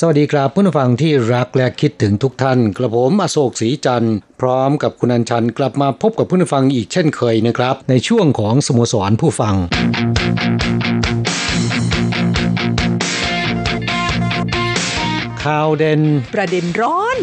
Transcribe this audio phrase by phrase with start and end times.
[0.00, 9.54] สวัสดีครับเพื่อนผู้ฟังที่รักและคิดถึงทุกท่าน กระผมอโศกศรีจันทร์พร้อมกับคุณอัญชันกลับมาพบกับเพื่อนผู้ฟังอีกเช่นเคยนะครับ ในช่วงของสโมสรผู้ฟัง
[15.44, 16.00] ข่าวเด่น
[16.34, 17.16] ประเด็นร้อน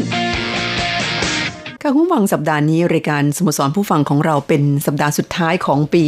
[1.81, 6.03] ค่ะคุณผู้ฟังสัปดาห์นี้รายการสโมสรผู้ฟังของเราเป็นสัปดาห์สุดท้ายของปี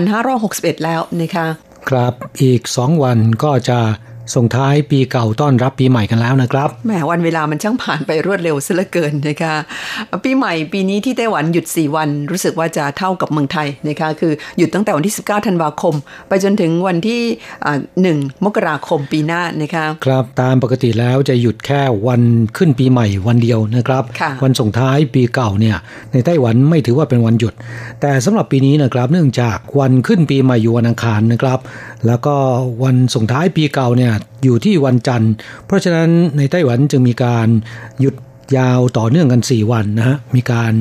[0.00, 1.46] 2561 แล้วนะคะ
[1.88, 3.78] ครับอีกสองวันก็จะ
[4.34, 9.54] ส่งท้ายปีเก่าต้อนรับปีใหม่กันแล้วนะครับแหมวันเวลามันช่างผ่านไปรวดเร็วซะเหลือเกินนะคะ
[10.24, 15.94] ปีใหม่ปีนี้ที่ไต้หวันหยุด 4 วัน รู้สึกว่าจะเท่ากับเมืองไทยนะคะคือหยุดตั้งแต่วันที่ 19 ธันวาคม
[16.28, 17.22] ไปจนถึงวันที่
[18.02, 22.22] หนึ่งมกราคมปีหน้านะคะครับตามปกติแล้วจะหยุดแค่วัน
[22.56, 25.76] ขึ้นปีใหม่วันเดียวนะครับค่ะวันส่งท้ายปีเก่าเนี่ย
[26.12, 27.54] ในไต้หวันไม่ถือว่าเป็นวันหยุด
[28.00, 31.58] แต่สำหรับปีนี้นะครับเนื่องจากวันขึ้นปีใหม่อยู่วันอังคารนะครับ
[32.06, 32.34] แล้วก็
[32.82, 34.12] วันส่งท้ายปีเก่าเนี่ย
[34.44, 35.32] อยู่ที่วันจันทร์
[35.66, 37.48] เพราะฉะนั้นในไต้หวันจึงมีการ
[38.00, 38.14] หยุด
[38.58, 40.72] ยาวต่อเนื่องกัน 4 วันนะฮะ มีการ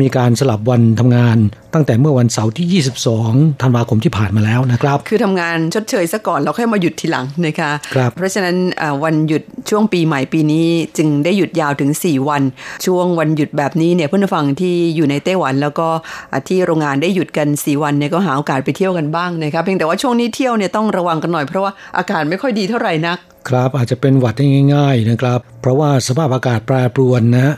[0.00, 1.38] มีการสลับวันทำงาน
[1.74, 2.82] ตั้งแต่เมื่อวันเสาร์ที่
[3.18, 10.66] 22 ธันวาคมที่ผ่านมาแล้วนะครับ คือทำงานชดเชยซะก่อนแล้วค่อยมาหยุดทีหลังนะคะครับเพราะฉะนั้นอ่าวันหยุดช่วงปีใหม่ปีนี้
[10.96, 12.42] จึงได้หยุดยาวถึง 4 วัน
[12.86, 15.88] ช่วงวันหยุดแบบนี้เนี่ยเพื่อนผู้ฟังที่อยู่ในไต้หวัน แล้วก็
[16.32, 23.18] อ่าที่โรงงานได้หยุดกัน 4 วันเนี่ยก็หาโอกาสไปเที่ยวกันบ้างนะคะเพียงแต่ว่าช่วงนี้เที่ยวเนี่ยต้องระวังกันหน่อยเพราะว่าอากาศไม่ค่อยดีเท่าไหร่นัก
[23.48, 27.54] ครับอาจจะเป็นหวัดได้ง่าย ๆนะครับ เพราะว่าสภาพอากาศแปรปรวนนะฮะ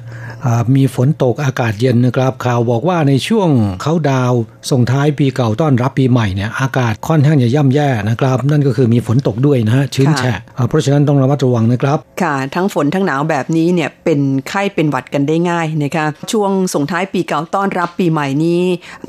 [0.47, 3.49] อ่ามีฝนตกอากาศเย็นนะครับ ข่าวบอกว่าในช่วง
[3.83, 18.63] เขาดาวน์ส่งท้ายปีเก่าต้อนรับปีใหม่เนี่ยอากาศค่อนข้างจะย่ำแย่นะครับ นั่นก็คือมีฝนตกด้วยนะฮะชื้นแฉะอ่าเพราะฉะนั้นต้องระมัดระวังนะครับ ค่ะ ทั้งฝนทั้งหนาวแบบนี้เนี่ยเป็นไข้เป็นหวัดกันได้ง่ายนะคะช่วงส่งท้ายปีเก่าต้อนรับปีใหม่นี้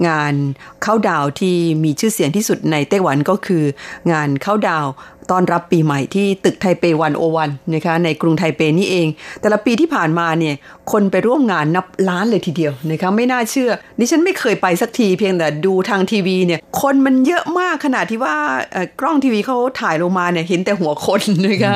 [0.07, 0.33] งาน
[0.83, 3.63] เข้าดาวน์ที่มีชื่อเสียงที่สุดในไต้หวันก็คือ
[4.11, 4.91] งานเข้าดาวน์
[5.31, 9.07] ต้อนรับปีใหม่ที่ตึกไทเปวันโอวันนะคะในกรุงไทเปนี่เอง
[9.41, 10.55] แต่ละปีที่ผ่านมาเนี่ย
[10.91, 18.35] คนไปร่วมงานนับล้านเลยทีเดียวนะคะไม่น่าเชื่อดิฉันไม่เคยไปสักทีเพียงแต่ดูทางทีวีเนี่ยคนมันเยอะมากขนาดที่ว่า
[18.99, 21.75] กล้องทีวีเขาถ่ายลงมาเนี่ยเห็นแต่หัวคนนะคะ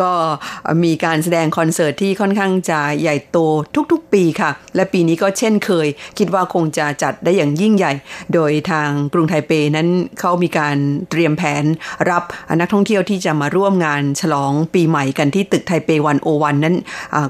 [0.00, 0.12] ก็
[0.84, 3.38] มีการแสดงคอนเสิร์ตที่ค่อนข้างจะใหญ่โต
[3.92, 7.92] ทุกๆ ปีค่ะ และปีนี้ก็เช่นเคย คิดว่าคงจะจัดได้อย่างยิ่งใหญ่
[8.34, 9.88] โดยทางกรุงไทเปนั้น
[10.20, 10.76] เขามีการ
[11.10, 11.64] เตรียมแผน
[12.10, 12.22] รับ
[12.60, 16.76] นักท่องเที่ยวที่จะมาร่วมงานฉลองปีใหม่กันที่ตึกไทเปวันโอวันนั้น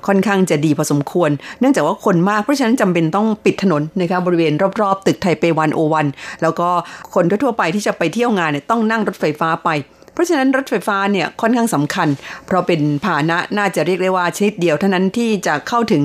[0.07, 6.07] ค่อนข้างจะดีพอสมควร เนื่องจากว่าคนมากเพราะฉะนั้นจำเป็นต้องปิดถนนนะคะบริเวณรอบๆ ตึกไทเปวันโอวัน
[6.43, 6.69] แล้วก็
[7.15, 9.69] คนทั่วไปที่จะไปเที่ยวงานเนี่ยต้องนั่งรถไฟฟ้าไป
[10.13, 12.09] เพราะฉะนั้นรถไฟฟ้าเนี่ยค่อนข้างสำคัญ
[12.47, 16.03] เพราะเป็นพาหนะน่าจะเรียกได้ว่าชนิดเดียวเท่านั้นที่จะเข้าถึง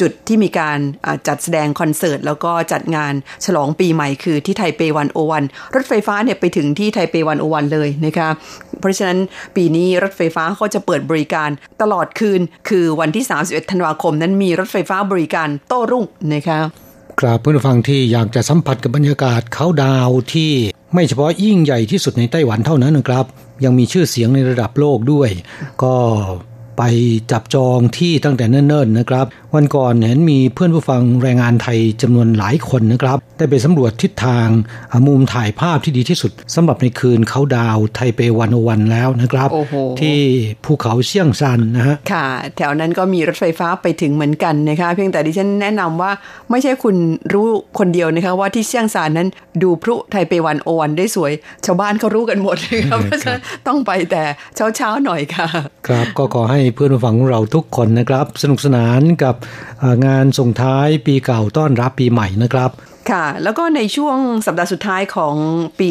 [0.00, 0.78] จุดที่มีการ
[1.28, 3.12] จัดแสดงคอนเสิร์ต แล้วก็จัดงาน
[3.44, 8.28] ฉลองปีใหม่คือที่ไทเปวันโอวันรถไฟฟ้าเนี่ยไปถึงที่ไทเปวันโอวันเลยนะคะ
[8.80, 9.18] เพราะฉะนั้น
[9.56, 11.50] ปีนี้รถไฟฟ้าก็จะเปิดบริการ
[11.82, 16.04] ตลอดคืน คือวันที่ 31 ธันวาคมนั้นมีรถไฟฟ้าบริการโต้รุ่ง
[16.34, 16.60] นะคะ
[17.20, 20.50] ครับเพื่อนผู้ฟังที่อยากจะสัมผัสกับบรรยากาศเขาดาวที่
[20.92, 23.26] ไม่เฉพาะยิ่งใหญ่ที่สุดในไต้หวันเท่านั้นนะครับ
[23.64, 25.28] ยังมีชื่อเสียงในระดับโลกด้วย
[25.82, 25.94] ก็
[26.82, 26.92] ไป
[27.32, 34.48] จับจองที่ตั้งแต่เนิ่นๆนะครับ วันก่อนเห็นมีเพื่อนผู้ฟังแรงงานไทยจำนวนหลายคนนะครับ ได้ไปสำรวจทิศทาง
[34.90, 40.18] อ่ามุมถ่ายภาพที่ดีที่สุดสำหรับในคืนเขาดาวน์ไทเปวันโอวันแล้วนะครับโอ้โหที่
[40.64, 42.26] ภูเขาเชี่ยงซันนะฮะค่ะ
[42.56, 46.12] แถวนั้นก็มีรถไฟฟ้าไปถึงเหมือนกันนะคะ เพียงแต่ดิฉันแนะนำว่า
[46.50, 46.96] ไม่ใช่คุณ
[47.32, 47.46] รู้
[47.78, 49.28] คนเดียวนะคะว่าที่เชียงซานนั้น
[49.62, 51.32] ดูพลุไทเปวันโอวันได้สวย
[51.66, 54.22] ชาวบ้านเขารู้กันหมดนะคะเพราะฉะนั้นต้องไปแต่
[54.76, 55.48] เช้าๆหน่อยค่ะ
[55.86, 59.34] ครับก็ขอให้เพื่อนผู้ฟังของเราทุกคนนะครับ สนุกสนานกับ
[60.06, 62.70] งานส่งท้ายปีเก่าต้อนรับปีใหม่นะครับ
[63.10, 65.34] ค่ะ แล้วก็ในช่วงสัปดาห์สุดท้ายของ
[65.80, 65.88] ปี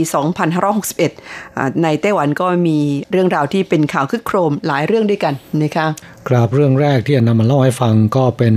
[0.90, 2.78] 2561 ในไต้หวันก็มี
[3.12, 5.34] เรื่องราวที่เป็นข่าวคึกโครมหลายเรื่องด้วยกัน
[5.64, 5.88] นะคะ
[6.28, 8.56] ครับเรื่องแรกที่จะนำมาเล่าให้ฟังก็เป็น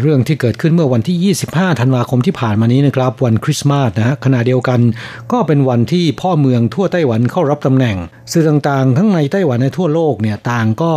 [0.00, 4.80] เรื่องที่เกิดขึ้นเมื่อวันที่ 25 ธันวาคมที่ผ่านมานี้นะครับ วันคริสต์มาสนะฮะขณะเดียวกัน
[5.32, 7.96] ก็เป็นวันที่พ่อเมืองทั่วไต้หวันเข้ารับตำแหน่ง
[8.32, 10.92] สื่อต่างๆ ทั้งในไต้หวันและทั่วโลกเนี่ยต่างก็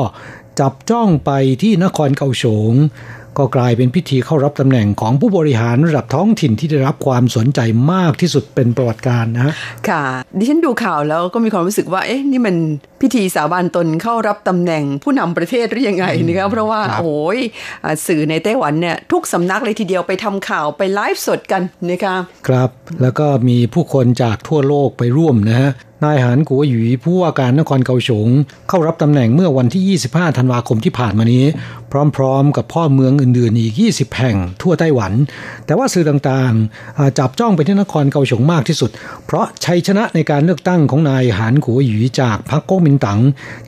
[0.59, 2.73] จับจ้องไปที่นครเกาสง
[3.37, 7.59] ก็กลายเป็นพิธีเข้ารับตำแหน่งของผู้บริหารระดับท้องถิ่นที่ได้รับความสนใจ
[7.91, 9.53] มากที่สุดเป็นประวัติการนะ
[9.89, 10.03] ค่ะ
[10.37, 12.55] ดิฉันดูข่าวแล้วก็มีความรู้สึกว่า เอ๊ะ นี่มัน
[13.01, 17.39] พิธีสาบานตนเข้ารับตำแหน่งผู้นำประเทศหรือยังไงนะครับเพราะว่าโอ้ย
[18.07, 22.15] สื่อในไต้หวันเนี่ยทุกสำนักเลยทีเดียวไปทำข่าวไปไลฟ์สดกันนะคะ
[22.47, 22.69] ครับ
[23.01, 25.71] แล้วก็มีผู้คนจากทั่วโลกไปร่วมนะฮะ
[26.05, 28.27] นายหานกัวหยีผู้ว่าการนครเกาสง
[28.69, 31.45] เข้ารับตำแหน่งเมื่อวันที่ 25 ธันวาคมที่ผ่านมานี้
[32.15, 35.13] พร้อมๆ กับพ่อเมืองอื่นๆ อีก 20 แห่งทั่วไต้หวัน
[35.65, 38.89] แต่ว่าสื่อต่างๆ จับจ้องไปที่นครเกาสงมากที่สุด
[39.25, 43.19] เพราะชัยชนะในการเลือกตั้งของนายหานกัวหยีจากพรรคก๊กมินตั๋ง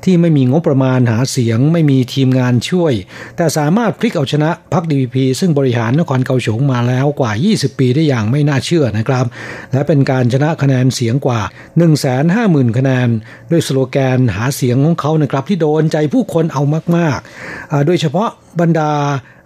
[0.04, 2.94] ที่ไม่มีงบประมาณหาเสียงไม่มีทีมงานช่วย
[3.38, 9.26] แต่สามารถพลิกเอาชนะพรรคดีพีซึ่งบริหารนครเกาสงมาแล้วกว่า 20 ปีได้อย่างไม่น่าเชื่อนะครับ
[9.74, 13.10] และเป็นการชนะคะแนนเสียงกว่า1 5 0 0 0 0 คะแนน
[13.52, 16.64] ด้วยสโลแกนหาเสียงของเขานะครับที่โดนใจผู้คนเอา
[16.96, 18.30] มากๆ โดยเฉพาะ
[18.60, 18.92] บรรดา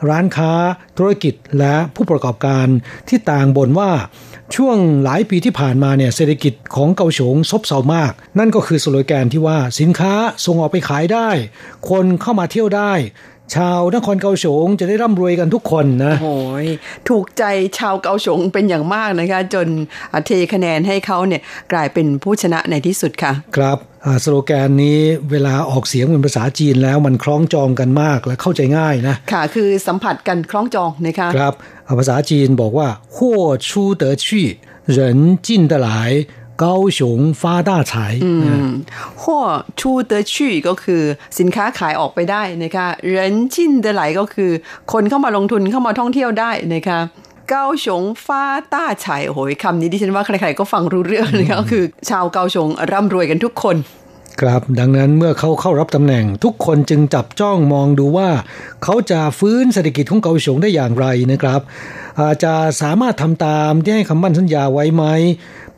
[0.09, 0.51] ร้านค้า
[0.97, 2.67] ธุรกิจและผู้ประกอบการ
[3.09, 3.91] ที่ต่างบ่นว่า
[4.55, 10.13] ช่วงหลายปีที่ผ่านมาเนี่ยเศรษฐกิจของเกาสงซบเซามาก นั่นก็คือสโลแกนที่ว่าสินค้า
[10.45, 11.29] ส่งออกไปขายได้
[11.89, 12.93] คนเข้ามาเที่ยวได้
[13.54, 16.66] ชาวนครเกาสงจะได้ร่ำรวยกันทุกคนนะโอ้ย
[17.08, 17.44] ถูกใจ
[17.78, 19.68] ชาวเกาสงเป็นอย่างมากนะคะจน
[20.26, 23.78] เทคะแนนให้เขาเนี่ยกลายเป็นผู้ชนะในที่สุดค่ะ ครับ
[24.22, 25.00] สโลแกนนี้
[25.30, 31.54] เวลาออกเสียงเป็นภาษาจีนแล้วมันคล้องจองกันมากและเข้าใจง่ายนะค่ะคือสัมผัสกันคล้องจองนะคะครับ
[31.98, 34.48] ภาษาจีนบอกว่าหัวชูเดอชี่
[34.96, 35.88] 人进得来
[36.60, 37.00] 高雄
[37.40, 37.92] 发大财
[39.22, 39.44] หัว
[39.78, 41.02] ชูเดอชี่ก็คือ
[41.38, 43.16] สินค้าขายออกไปได้นะคะ人
[43.54, 43.54] 进
[43.84, 44.50] 得来ก็คือ
[44.92, 47.00] คนเข้ามาลงทุนเข้ามาท่องเที่ยวได้นะคะ
[47.48, 53.76] เกาสงฟ้าต้าไฉโหยคำนี้ดิฉันว่าใครๆก็ฟังรู้เรื่องเลยก็คือ ชาวเกาสงร่ำรวยกันทุกคน
[54.40, 58.28] ครับดังนั้นเมื่อเขาเข้ารับตำแหน่ง ทุกคนจึงจับจ้องมองดูว่า
[58.84, 61.60] เขาจะฟื้นเศรษฐกิจของเกาสงได้อย่างไรนะครับ
[62.20, 65.04] อาจจะสามารถทำตามที่ให้คำมั่นสัญญาไว้ไหม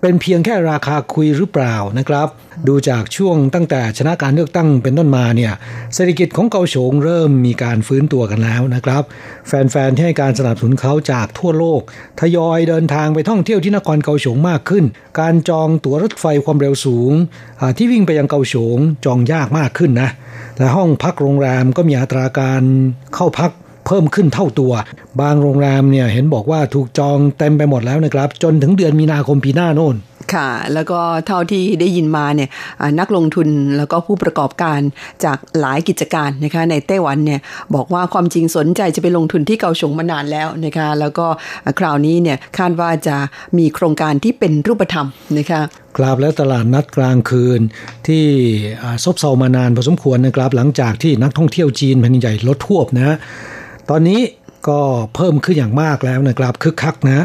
[0.06, 2.28] เป็นเพียงแค่ราคาคุยหรือเปล่านะครับ
[2.68, 5.54] ดูจากช่วงตั้งแต่ชนะการเลือกตั้งเป็นต้นมาเนี่ย
[5.96, 9.04] เศรษฐกิจของเกาสงเริ่มมีการฟื้นตัวกันแล้วนะครับ
[9.48, 11.82] แฟนๆที่ให้การสนับสนุนเขาจากทั่วโลก
[12.20, 14.84] ทยอยเดินทางไปท่องเที่ยวที่นครเกาสงมากขึ้น
[15.20, 17.12] การจองตั๋วรถไฟความเร็วสูง
[17.78, 20.10] ที่วิ่งไปยังเกาสงจองยากมากขึ้นนะ
[20.58, 22.64] และห้องพักโรงแรมก็มีอัตราการ
[23.16, 23.52] เข้าพัก
[23.85, 24.74] เพิ่มขึ้นเท่าตัว
[25.21, 29.97] บางโรงแรมเนี่ยเห็นบอกว่าถูกจองเต็มไปหมดแล้วนะครับ จนถึงเดือนมีนาคมปีหน้าโน่น
[30.33, 32.50] ค่ะ แล้วก็เท่าที่ได้ยินมาเนี่ย
[33.00, 33.47] นักลงทุน
[33.77, 34.80] แล้วก็ผู้ประกอบการ
[35.25, 37.39] จากหลายกิจการนะคะในไต้หวันเนี่ย
[37.75, 41.25] บอกว่าความจริงสนใจจะไปลงทุนที่เกาสงมานานแล้วนะคะแล้วก็
[41.80, 43.15] คราวนี้เนี่ยคาดว่าจะ
[43.57, 45.07] มีโครงการที่เป็นรูปธรรม
[45.38, 45.62] นะคะ
[45.97, 47.62] กราบแล้วตลาดนัดกลางคืน
[48.07, 48.25] ที่
[49.03, 53.18] ซบเซามานานพอสมควรนะครับหลังจากที่นักท่องเที่ยวจีนแผ่นใหญ่ลดทวบนะ
[53.89, 54.21] ตอนนี้
[54.68, 54.81] ก็
[55.15, 57.19] เพิ่มขึ้นอย่างมากแล้วนะครับคึกคักนะ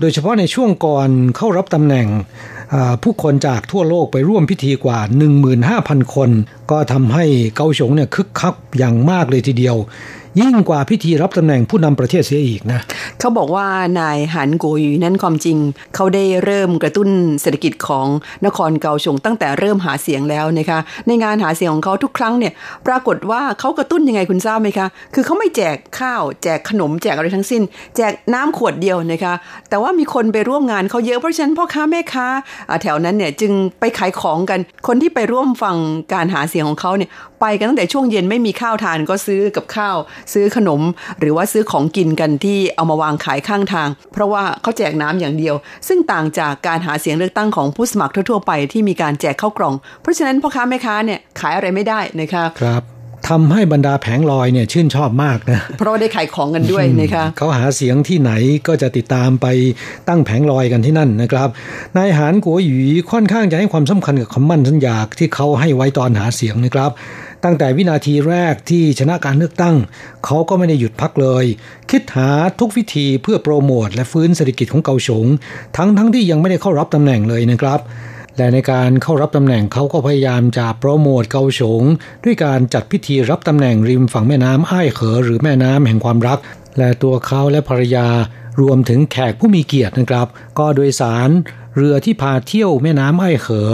[0.00, 2.06] โดยเฉพาะในช่วงก่อนเข้ารับตำแหน่ง
[3.02, 4.98] ผู้คนจากทั่วโลกไปร่วมพิธีกว่า
[5.56, 6.30] 15,000 คน
[6.70, 7.24] ก็ทำให้
[7.56, 9.76] เกาสงเนี่ยคึกคักอย่างมากเลยทีเดียว
[10.40, 12.80] ยิ่งกว่าพิธีรับตำแหน่งผู้นำประเทศเสียอีกนะ
[13.18, 13.66] เขาบอกว่า
[14.00, 15.56] นายหันโกยูนั้นความจริง
[15.94, 17.08] เขาได้เริ่มกระตุ้น
[17.40, 18.06] เศรษฐกิจของ
[18.46, 22.52] นครเกาสงตั้งแต่เริ่มหาเสียงแล้วนะคะในงานหาเสียงของเขาทุกครั้งเนี่ย
[22.86, 27.62] ปรากฏว่าเขากระตุ้นยังไงคุณทราบไหมคะ คือเขาไม่แจกข้าว แจกขนมแจกอะไรทั้งสิ้น
[27.96, 29.34] แจกน้ำขวดเดียวนะคะ
[29.70, 32.26] แต่ว่ามีคนไปร่วมงานเขาเยอะเพราะฉะนั้นพ่อค้าแม่ค้า
[32.82, 35.76] แถวนั้นเนี่ยจึงไปขายของกันคนที่ไปร่วมฟัง
[36.14, 37.10] การหาเสียงของเขาเนี่ย
[37.40, 39.96] ไปกันตั้งแต่ช่วงเย็นไม่มีข้าวทานก็ซื้อกับข้าว
[40.32, 40.82] ซื้อขนม
[41.20, 45.54] หรือว่าซื้อของกินกันที่เอามาวางขายข้างทาง เพราะว่าเขาแจกน้ำอย่างเดียว
[45.88, 52.95] ซึ่งต่างจากการหาเสียงเลือกตั้งของผู้สมัครทั่วไปที่มีการแจกข้าวกล่อง เพราะฉะนั้นพ่อค้าแม่ค้าเนี่ยขายอะไรไม่ได้นะคะครับ
[53.28, 58.32] ทำให้บรรดาแผงลอยเนี่ยชื่นชอบมากนะ เพราะได้ขายของกันด้วยนะคะเขาหาเสียงที่ไหน
[58.66, 59.46] ก็จะติดตามไป
[60.08, 61.48] ตั้งแผงลอยกันที่นั่นนะครับ
[61.96, 62.80] นายหานกัวหยี
[63.10, 66.90] ค่อนข้างจะให้ความสำคัญกับคำมั่นสัญญาที่เขาให้ไว้ตอนหาเสียงนะครับ
[67.44, 69.74] ตั้งแต่วินาทีแรกที่ชนะการเลือกตั้ง
[70.24, 71.44] เขาก็ไม่ได้หยุดพักเลย
[71.90, 72.28] คิดหา
[72.60, 75.26] ทุกวิธีเพื่อโปรโมทและฟื้นเศรษฐกิจของเกาสง
[75.76, 77.80] ทั้งทั้งที่ยังไม่ได้เข้ารับตำแหน่งเลยนะครับ
[78.36, 81.82] และในการเข้ารับตำแหน่งเขาก็พยายามจะโปรโมทเกาฉง
[82.24, 86.38] ด้วยการจัดพิธีรับตำแหน่งริมฝั่งแม่น้ำอ้ายเขอหรือแม่น้ำแห่งความรัก
[86.78, 88.08] และตัวเขาและภรรยา
[88.60, 90.26] รวมถึงแขกผู้มีเกียรตินะครับ
[90.58, 91.30] ก็โดยสาร
[91.76, 93.70] เรือที่พาเที่ยวแม่น้ำไอ้เขอ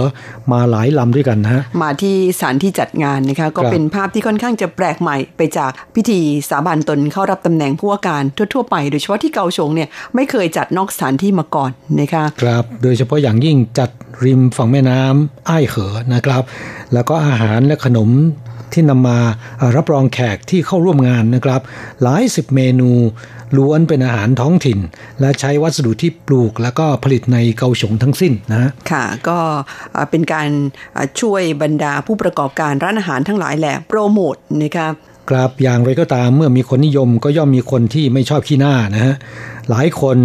[0.53, 13.91] มาหลายลำด้วยกันนะ มาที่สถานที่จัดงานนะคะ ก็เป็นภาพที่ค่อนข้างจะแปลกใหม่ไปจากพิธีสาบานตนเข้ารับตำแหน่งผู้ว่าการทั่วๆไป โดยเฉพาะที่เกาฉงเนี่ยไม่เคยจัดนอกสถานที่มาก่อนนะคะครับโดยเฉพาะอย่างยิ่งจัด
[14.25, 16.43] ริมฝั่งแม่น้ำไอ้เขอนะครับ
[16.93, 18.11] แล้วก็อาหารและขนม
[18.73, 19.19] ที่นำมา
[19.77, 21.61] รับรองแขกที่เข้าร่วมงานนะครับ
[22.03, 22.91] หลายสิบเมนู
[23.57, 24.79] ล้วนเป็นอาหารท้องถิ่น
[25.21, 29.39] และใช้วัสดุที่ปลูกแล้วก็ผลิตในเกาฉงทั้งสิ้นนะค่ะก็
[30.11, 30.49] เป็นการ
[31.21, 34.89] ช่วยบรรดาผู้ประกอบการร้านอาหารทั้งหลายแหละโปรโมทนะคะ
[35.31, 39.15] ครับอย่างไรก็ตามเมื่อมีคนนิยมก็ย่อมมีคนที่ไม่ชอบขี้หน้านะฮะ
[39.71, 40.19] หลายคน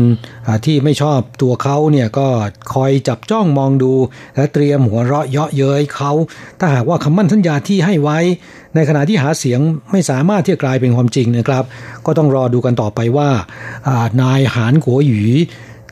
[0.66, 2.28] ที่ไม่ชอบตัวเขาเนี่ยก็
[2.74, 3.94] คอยจับจ้องมองดู
[4.36, 6.12] และเตรียมหัวเราะเยาะเย้ยเขา
[6.60, 8.20] ถ้าหากว่าคำมั่นสัญญาที่ให้ไว้
[8.76, 9.60] ในขณะที่หาเสียง
[9.92, 11.64] ไม่สามารถที่จะกลายเป็นความจริงนะครับ
[12.06, 13.30] ก็ต้องรอดูกันต่อไปว่า
[14.22, 15.24] นายหานกัวหยี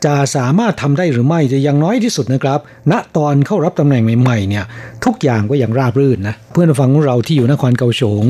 [0.05, 2.59] จะสามารถทำได้หรือไม่จะยังน้อยที่สุดนะครับ
[2.91, 4.65] ณ ตอนเข้ารับตำแหน่งใหม่ๆเนี่ย
[5.05, 8.25] ทุกอย่างก็ยังราบรื่นนะ เพื่อนฟังของเราที่อยู่นครเกาสง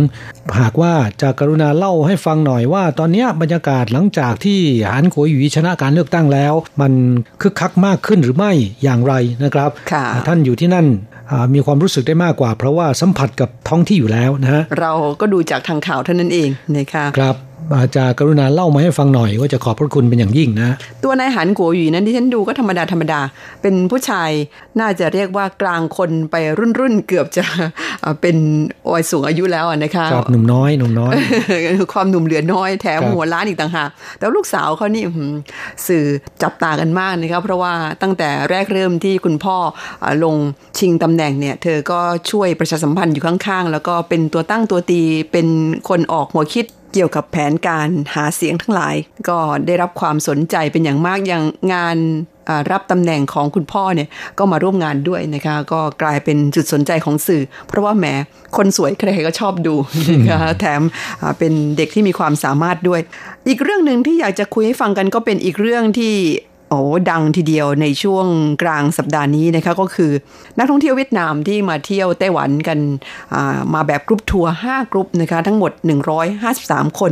[0.60, 4.60] หากว่าจะกรุณาเล่าให้ฟังหน่อยว่า ตอนนี้บรรยากาศหลังจากที่
[4.90, 6.94] หานขัวหยีชนะการเลือกตั้งแล้ว มัน
[7.42, 8.52] คึกคักมากขึ้นหรือไม่
[8.84, 9.70] อย่างไรนะครับ
[10.28, 10.88] ท่านอยู่ที่นั่น
[11.54, 14.92] มีความรู้สึกได้มากกว่า เพราะว่าสัมผัสกับท้องที่อยู่แล้วนะฮะเรา
[15.22, 17.36] ก็ดูจากทางข่าวเท่านั้นเองนะคะครับ
[17.74, 23.20] อาจารย์กรุณาเล่ามาให้ฟังหน่อยว่าจะขอบพระคุณเป็นอย่างยิ่งนะ ตัวนายหันกัวหยีนั้นที่ฉันดูก็ธรรมดาธรรมดา
[23.62, 24.32] เป็นผู้ชาย
[24.80, 27.46] น่าจะเรียกว่ากลางคนไปรุ่นรุ่นเกือบจะ
[28.22, 28.38] เป็น
[28.94, 31.14] วัยสูงอายุแล้วนะคะครับหนุ่มน้อยหนุ่มน้อย
[31.94, 35.04] ความหนุ่มเหลือน้อยแถมหัวล้านอีกต่างหากแต่ลูกสาวเขานี่
[35.88, 36.06] สื่อ
[36.44, 39.58] จับตากันมากนะครับเพราะว่าตั้งแต่แรกเริ่มที่คุณพ่อ
[40.24, 40.36] ลง
[40.78, 42.00] ชิงตำแหน่งเนี่ยเธอก็
[42.32, 45.48] ช่วยประชาสัมพันธ์อยู่ข้างๆ แล้วก็เป็นตัวตั้งตัวตีเป็น
[45.90, 46.66] คนออกหัวคิด
[46.96, 48.96] เกี่ยวกับแผนการหาเสียงทั้งหลาย
[49.30, 51.98] ก็ได้รับความสนใจเป็นอย่างมากอย่างงาน
[52.72, 58.06] รับตำแหน่งของคุณพ่อเนี่ยก็มาร่วมงานด้วยนะคะก็กลายเป็นจุดสนใจของสื่อ เพราะว่าแหม
[58.58, 59.76] คนสวยใครๆก็ชอบดู
[60.30, 60.82] นะคะแถม
[61.40, 63.02] เป็นเด็กที่มีความสามารถด้วย
[63.48, 66.14] อีกเรื่องหนึ่งที่อยากจะคุยให้ฟังกันก็เป็นอีกเรื่องที่
[66.55, 68.26] โอ้ดังทีเดียวในช่วง
[68.62, 70.12] กลางสัปดาห์นี้นะคะก็คือ
[70.58, 72.80] นักท่องเที่ยวเวียดนามที่มาเที่ยวไต้หวันกัน
[73.74, 75.72] มาแบบกรุ๊ปทัวร์5กรุ๊ปนะคะทั้งหมด
[76.36, 77.12] 153 คน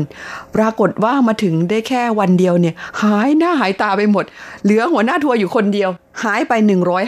[0.56, 4.26] ปรากฏว่ามาถึงได้แค่วันเดียวเนี่ยหายหน้าหายตาไปหมด
[4.64, 5.90] เหลือหัวหน้าทัวร์อยู่คนเดียว
[6.24, 6.54] หายไป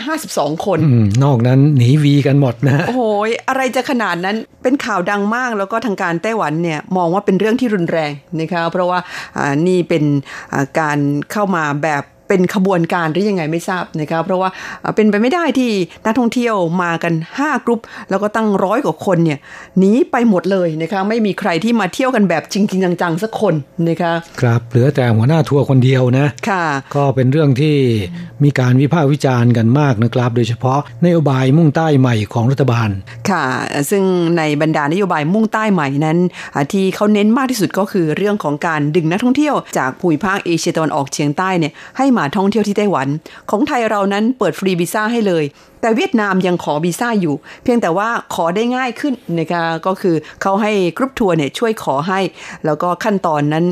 [0.05, 0.79] 152 คน
[1.23, 8.99] นอกนั้นหนีวีกันหมดนะโอ้ยอะไรจะขนาดนั้นเป็นข่าวดังมากแล้วก็ทางการไต้หวันเนี่ยมองว่าเป็นเรื่องที่รุนแรงนะคะเพราะว่า
[9.67, 10.03] นี่เป็น
[10.79, 10.99] การ
[11.31, 14.49] เข้ามาแบบ เป็นขบวนการหรือยังไงไม่ทราบนะคะเพราะว่า
[14.95, 15.71] เป็นไปไม่ได้ที่
[16.05, 17.79] นักท่องเที่ยวมากัน 5กรุ๊ป
[18.09, 19.39] แล้วก็ตั้งร้อยกว่าคนเนี่ย
[19.77, 23.53] หนีไปหมดเลยนะคะไม่มีใครที่มาเที่ยวกันแบบจริงๆจังๆสักคน
[23.89, 26.65] นะคะครับเหลือแต่หัวหน้าทัวร์คนเดียวนะค่ะ
[26.95, 27.75] ก็เป็นเรื่องที่
[28.43, 32.89] มีการวิพากษ์วิจารณ์กันมากนะครับ โดยเฉพาะนโยบายมุ่งใต้ใหม่ของรัฐบาล
[33.29, 33.45] ค่ะ
[33.89, 34.03] ซึ่ง
[34.37, 36.17] ในบรรดานโยบายมุ่งใต้ใหม่นั้น
[36.71, 43.07] ที่เขาเน้นมากที่สุดก็คือเรื่องของการดึงนักท่องเที่ยวจากภูมิภาคเอเชียตะวันออกเฉียงใต้เนี่ยให้มาท่องเที่ยวที่ไต้หวัน
[43.49, 45.45] ของไทยเรานั้นเปิดฟรีวีซ่าให้เลย
[45.81, 52.19] แต่เวียดนามยังขอวีซ่าอยู่ เพียงแต่ว่าขอได้ง่ายขึ้นนะคะก็คือเขาให้กรุ๊ปทัวร์เนี่ยช่วยขอให้
[52.65, 53.65] แล้วก็ขั้นตอนนั้น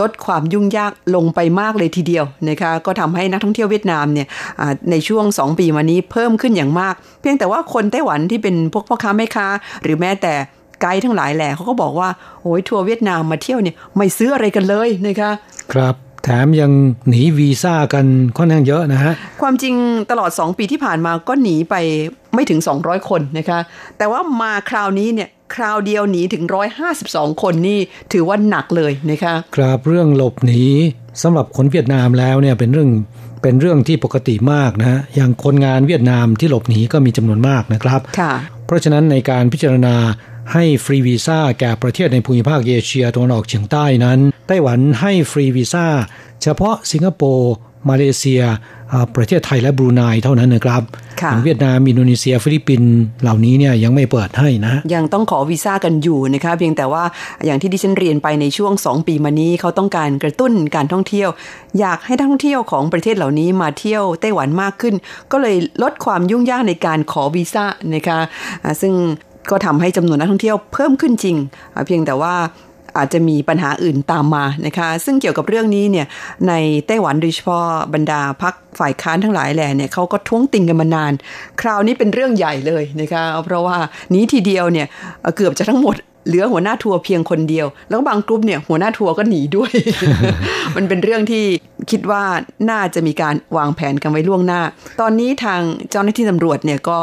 [0.00, 4.26] ลดความยุ่งยากลงไปมากเลยทีเดียวนะคะก็ทำให้นักท่องเที่ยวเวียดนามเนี่ย
[4.90, 9.46] ในช่วง 2 ปีมานี้เพิ่มขึ้นอย่างมาก เพียงแต่ว่าคนไต้หวันที่เป็นพวกพ่อค้าแม่ค้า
[9.82, 10.32] หรือแม้แต่
[10.80, 12.08] ไกด์ทั้งหลายแหล่เขาก็บอกว่า
[12.42, 15.30] โอ้ยทัวร์เวียดนามมาเที่ยวเนี่ยไม่ซื้ออะไรกันเลยนะคะ
[15.72, 16.72] ครับ แถมยัง
[17.08, 19.12] หนีวีซ่ากันค่อนข้างเยอะนะฮะ
[19.42, 19.74] ความจริง
[20.10, 21.74] ตลอด 2 ปีที่ผ่านมาก็หนีไป
[22.34, 23.58] ไม่ถึง 200 คนนะคะ
[23.98, 26.44] แต่ว่ามาคราวนี้เนี่ยคราวเดียวหนีถึง
[26.92, 27.78] 152 คนนี่
[28.12, 30.62] ถือว่าหนักเลยนะคะครับเรื่องหลบหนี
[31.22, 32.90] สำหรับคนเวียดนามแล้วเนี่ยเป็นเรื่อง
[33.42, 38.32] เป็นเรื่องที่ปกติมากนะฮะอย่างคนงานเวียดนามที่หลบหนีก็มีจำนวนมากนะครับค่ะ
[38.66, 39.94] เพราะฉะนั้นในการพิจารณา
[40.52, 44.18] ให้ฟรีวีซ่าแก่ประเทศในภูมิภาคเอเชียตะวันออกเฉียงใต้นั้น
[44.48, 45.86] ไต้หวันให้ฟรีวีซ่า
[46.42, 47.52] เฉพาะสิงคโปร์
[47.90, 48.42] มาเลเซีย
[49.16, 50.82] ประเทศไทยและบรูไนเท่านั้นนะครับ
[51.44, 57.04] เวียดนามอินโดนีเซีย ฟิลิปปินส์เหล่านี้เนี่ยยังไม่เปิดให้นะ ยังต้องขอวีซ่ากันอยู่นะคะเพียงแต่ว่า
[57.46, 61.28] อย่างที่ดิฉันเรียนไปในช่วง 2 ปีมานี้เขาต้องการกระตุ้นการท่องเที่ยว
[61.80, 64.94] อยากให้ท่องเที่ยวของประเทศเหล่านี้มาเที่ยวไต้หวันมากขึ้น
[65.32, 68.18] ก็เลยลดความยุ่งยากในการขอวีซ่านะคะ
[68.82, 68.94] ซึ่ง
[69.50, 71.36] ก็ทำให้จำนวนนักท่องเที่ยวเพิ่มขึ้นจริง
[71.86, 72.34] เพียงแต่ว่า
[72.98, 76.06] อาจจะมีปัญหาอื่นตามมานะคะ ซึ่งเกี่ยวกับเรื่องนี้เนี่ย
[76.48, 76.52] ใน
[76.86, 81.12] ไต้หวันโดยเฉพาะบรรดาพักฝ่ายค้านทั้งหลายแหล่เนี่ยเขาก็ท้วงติงกันมานาน
[81.60, 83.76] คราวนี้เป็นเรื่องใหญ่เลยนะคะ เพราะว่า
[84.14, 84.86] นี้ทีเดียวเนี่ย
[85.36, 85.96] เกือบจะทั้งหมด
[86.26, 89.72] เหลือหัวหน้าทัวร์เพียงคนเดียว แล้วบางกลุ่มเนี่ยหัวหน้าทัวร์ก็หนีด้วย
[90.76, 91.44] มันเป็นเรื่องที่
[91.90, 92.22] คิดว่า
[92.70, 94.60] น่าจะมีการวางแผนกันไว้ล่วงหน้า
[95.00, 95.60] ตอนนี้ทาง
[95.90, 96.98] เจ้าหน้าที่ตำรวจเนี่ยก็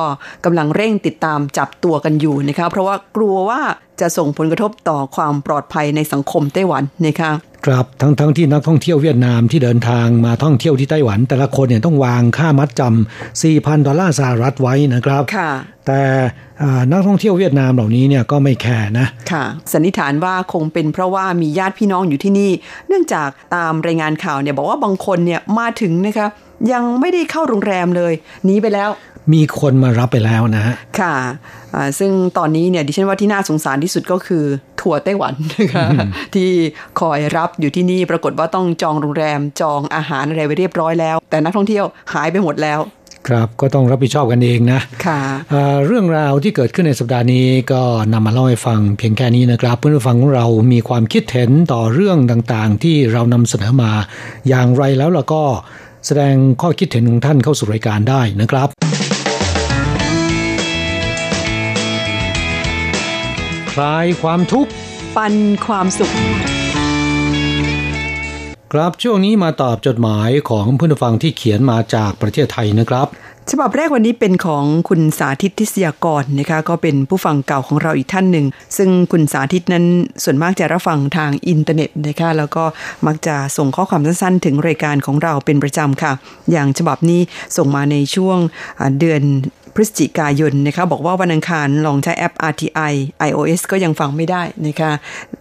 [0.45, 3.61] กำลังเร่งติดตามจับตัวกันอยู่นะคะเพราะว่ากลัวว่า
[4.01, 7.31] จะส่งผลกระทบต่อความปลอดภัยในสังคมไต้หวันนะคะ
[7.65, 15.51] ครับทั้งทั้งที่นักท่องเที่ยวเวียดนามที่เดินทางมาท่องเที่ยวที่ไต้หวัน แต่ละคนเนี่ยต้องวางค่ามัดจำ4,000 ดอลลาร์สหรัฐไว้นะครับค่ะ
[15.87, 16.01] แต่
[16.91, 22.51] นักท่องเที่ยวเวียดนามเหล่านี้เนี่ยก็ไม่แคร์นะ ค่ะสันนิษฐานว่าคงเป็นเพราะว่ามีญาติพี่น้องอยู่ที่นี่
[22.87, 26.27] เนื่องจากตามรายงานข่าวเนี่ยบอกว่าบางคนเนี่ยมาถึงนะคะ
[26.71, 28.13] ยังไม่ได้เข้าโรงแรมเลย
[28.45, 28.89] หนีไปแล้ว
[29.33, 31.15] มีคนมารับไปแล้วนะฮะค่ะ
[31.99, 34.43] ซึ่งตอนนี้เนี่ยดิฉันว่าที่น่าสงสารที่สุดก็คือ
[34.81, 35.87] ทัวร์ไต้หวันนะคะ
[36.35, 36.49] ที่
[36.99, 42.79] คอยรับอยู่ที่นี่ปรากฏว่าต้องจองโรงแรมจองอาหารอะไรไว้เรียบร้อยแล้ว แต่นักท่องเที่ยวหายไปหมดแล้ว
[43.27, 45.21] ครับก็ต้องรับผิดชอบกันเองนะค่ะ
[45.85, 47.81] เรื่องราวที่เกิดขึ้นในสัปดาห์นี้ก็
[48.13, 53.91] นำมาเล่าให้ฟังเพียงแค่นี้นะครับ เพื่อนผู้ฟังของเรามีความคิดเห็นต่อเรื่องต่างๆ ที่เรานำเสนอมา
[54.49, 55.43] อย่างไรแล้วเราก็
[56.05, 58.69] แสดงข้อคิดเห็นของท่านเข้าสู่รายการได้นะครับ
[63.71, 64.71] คลายความทุกข์
[65.15, 65.33] ปัน
[65.65, 66.11] ความสุข
[68.73, 73.07] ครับช่วงนี้มาตอบจดหมายของผู้ฟังที่เขียนมาจากประเทศไทยนะครับ
[73.51, 78.45] ฉบับแรกวันนี้เป็นของคุณสาธิตทิศยากรนะคะ ก็เป็นผู้ฟังเก่าของเราอีกท่านหนึ่ง
[78.77, 79.85] ซึ่งคุณสาธิตนั้น
[80.23, 82.63] ส่วนมากจะรับฟังทางอินเทอร์เน็ตนะคะแล้วก็
[83.07, 86.11] มักจะส่งข้อความสั้นๆ ถึงรายการของเราเป็นประจำค่ะ
[86.51, 87.21] อย่างฉบับนี้
[87.57, 88.37] ส่งมาในช่วง
[88.99, 89.21] เดือน
[89.75, 92.93] พฤศจิกายนนะคะบอกว่าวันอังคารลองใช้แอป RTI
[93.29, 94.91] iOS ก็ยังฟังไม่ได้นะคะ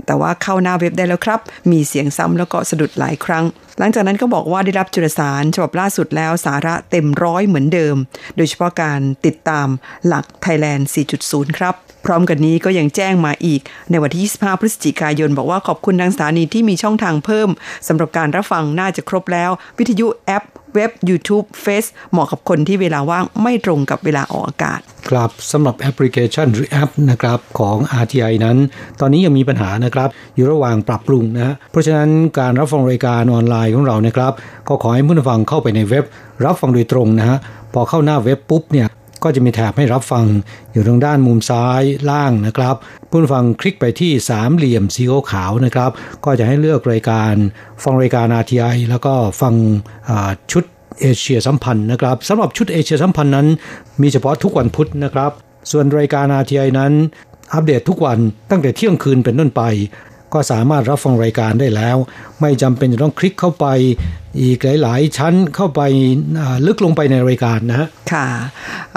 [0.06, 3.44] แต่ว่าเข้าหน้าเว็บได้แล้วครับ มีเสียงซ้ำแล้วก็สะดุดหลายครั้ง
[3.78, 7.96] หลังจากนั้นก็บอกว่าได้รับจุลสารฉบับล่าสุดแล้วสาระเต็มร้อยเหมือนเดิม
[8.36, 9.68] โดยเฉพาะการติดตาม
[10.06, 10.82] หลัก Thailand
[11.20, 11.74] 4.0 ครับ
[12.06, 17.48] พร้อมกันนี้ก็ยังแจ้งมาอีก ในวันที่ 25 พฤศจิกายน บอกว่าขอบคุณทางสถานีที่มีช่องทางเพิ่ม
[17.88, 20.44] สำหรับการรับฟังน่าจะครบแล้ว วิทยุแอป
[20.74, 28.56] เว็บ YouTube Face เหมาะกับคนที่เวลาว่างไม่ตรงกับเวลาออกอากาศ ครับสำหรับแอปพลิเคชันหรือแอปนะครับของ RTI นั้น
[29.00, 34.32] ตอนนี้ยังมีปัญหานะครับ อยู่ระหว่างปรับปรุงนะเพราะฉะนั้นการรับฟังรายการออนไลน์ของเรานะครับ
[34.68, 36.04] ก็ขอให้ผู้ฟังเข้าไปในเว็บ
[36.44, 37.38] รับฟังโดยตรงนะฮะ
[37.74, 38.86] พอเข้าหน้าเว็บปุ๊บเนี่ย
[39.22, 40.24] ก็จะมีแถบให้รับฟัง
[40.72, 42.76] อยู่ทางด้านมุมซ้ายล่างนะครับ
[43.10, 45.90] ผู้ฟังคลิกไปที่สามเหลี่ยมสีขาวนะครับ
[46.24, 47.32] ก็จะให้เลือกรายการ
[47.82, 49.54] ฟังรายการ RTI แล้วก็ฟัง
[50.52, 50.64] ชุด
[51.00, 53.46] เอเชียสัมพันธ์นะครับสำหรับชุดเอเชียสัมพันธ์นั้น
[54.02, 55.30] มีเฉพาะทุกวันพุธนะครับ
[55.70, 56.92] ส่วนรายการ RTI นั้น
[57.54, 58.18] อัปเดตทุกวัน
[58.50, 59.62] ตั้งแต่เที่ยงคืนเป็นต้นไป
[60.34, 61.96] ก็สามารถรับฟังรายการได้แล้ว
[62.40, 63.66] ไม่จำเป็นจะต้องคลิกเข้าไป
[64.42, 65.80] อีกหลาย ๆ ชั้นเข้าไป
[66.66, 68.26] ลึกลงไปในรายการนะฮะค่ะ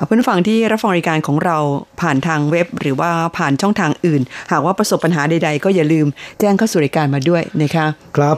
[0.05, 1.57] เพื่อนฟังที่รับฟังรายการของเรา
[2.01, 6.07] ผ่านทางเว็บ หรือว่าผ่านช่องทางอื่น หากว่าประสบปัญหาใด ๆ ก็อย่าลืม
[6.39, 7.85] แจ้งเข้าสู่รายการมาด้วยนะคะ
[8.17, 8.37] ครับ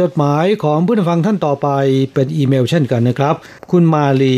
[0.00, 1.68] จดหมายของผู้ฟังท่านต่อไป
[2.14, 3.34] เป็นอีเมลเช่นกันนะครับ
[3.70, 4.36] คุณมาลี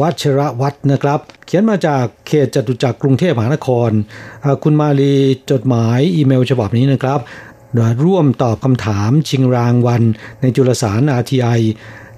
[0.00, 3.90] วัชระวัฒนะครับ เขียนมาจากเขตจตุจักรกรุงเทพมหานคร
[4.62, 5.14] คุณมาลี
[5.50, 7.20] จดหมายอีเมลฉบับนี้นะครับ
[8.04, 10.02] ร่วมตอบคำถามชิงรางวัล
[10.40, 11.60] ในจุลสาร RTI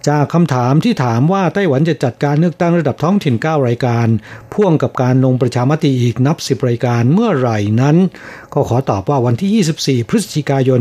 [0.09, 4.07] จากคำถามที่ถามว่าไต้หวันจะจัดการเลือกตั้งระดับท้องถิ่น 9 รายการ
[4.53, 7.97] พ่วงกับการลงประชามติอีกนับ 10 รายการเมื่อไหร่นั้น
[8.55, 10.81] ก็ขอตอบว่าวันที่ 24 พฤศจิกายน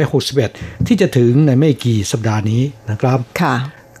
[0.00, 3.54] 2561 ที่จะถึงในไม่กี่สัปดาห์นี้นะครับค่ะ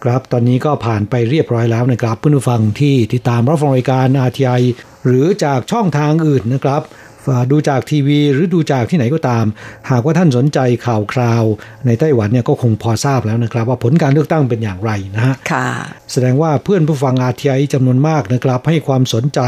[0.04, 4.62] ครับตอนนี้ก็ผ่านไปเรียบร้อยแล้วนะครับเพื่อนผู้ฟังที่ติดตามรับฟังรายการ RTI
[5.04, 6.82] หรือจากช่องทางอื่นนะครับ
[7.50, 9.44] ดูจากทีวีหรือดูจากที่ไหนก็ตาม
[9.90, 11.44] หากว่าท่านสนใจข่าวคราว
[11.86, 15.34] ในไต้หวันเนี่ยก็คงพอทราบแล้วนะครับ ว่าผลการเลือกตั้งเป็นอย่างไรนะฮะ
[16.12, 19.40] แสดงว่าเพื่อนผู้ฟังอาทีไอจำนวนมากนะครับ ให้ความสนใจ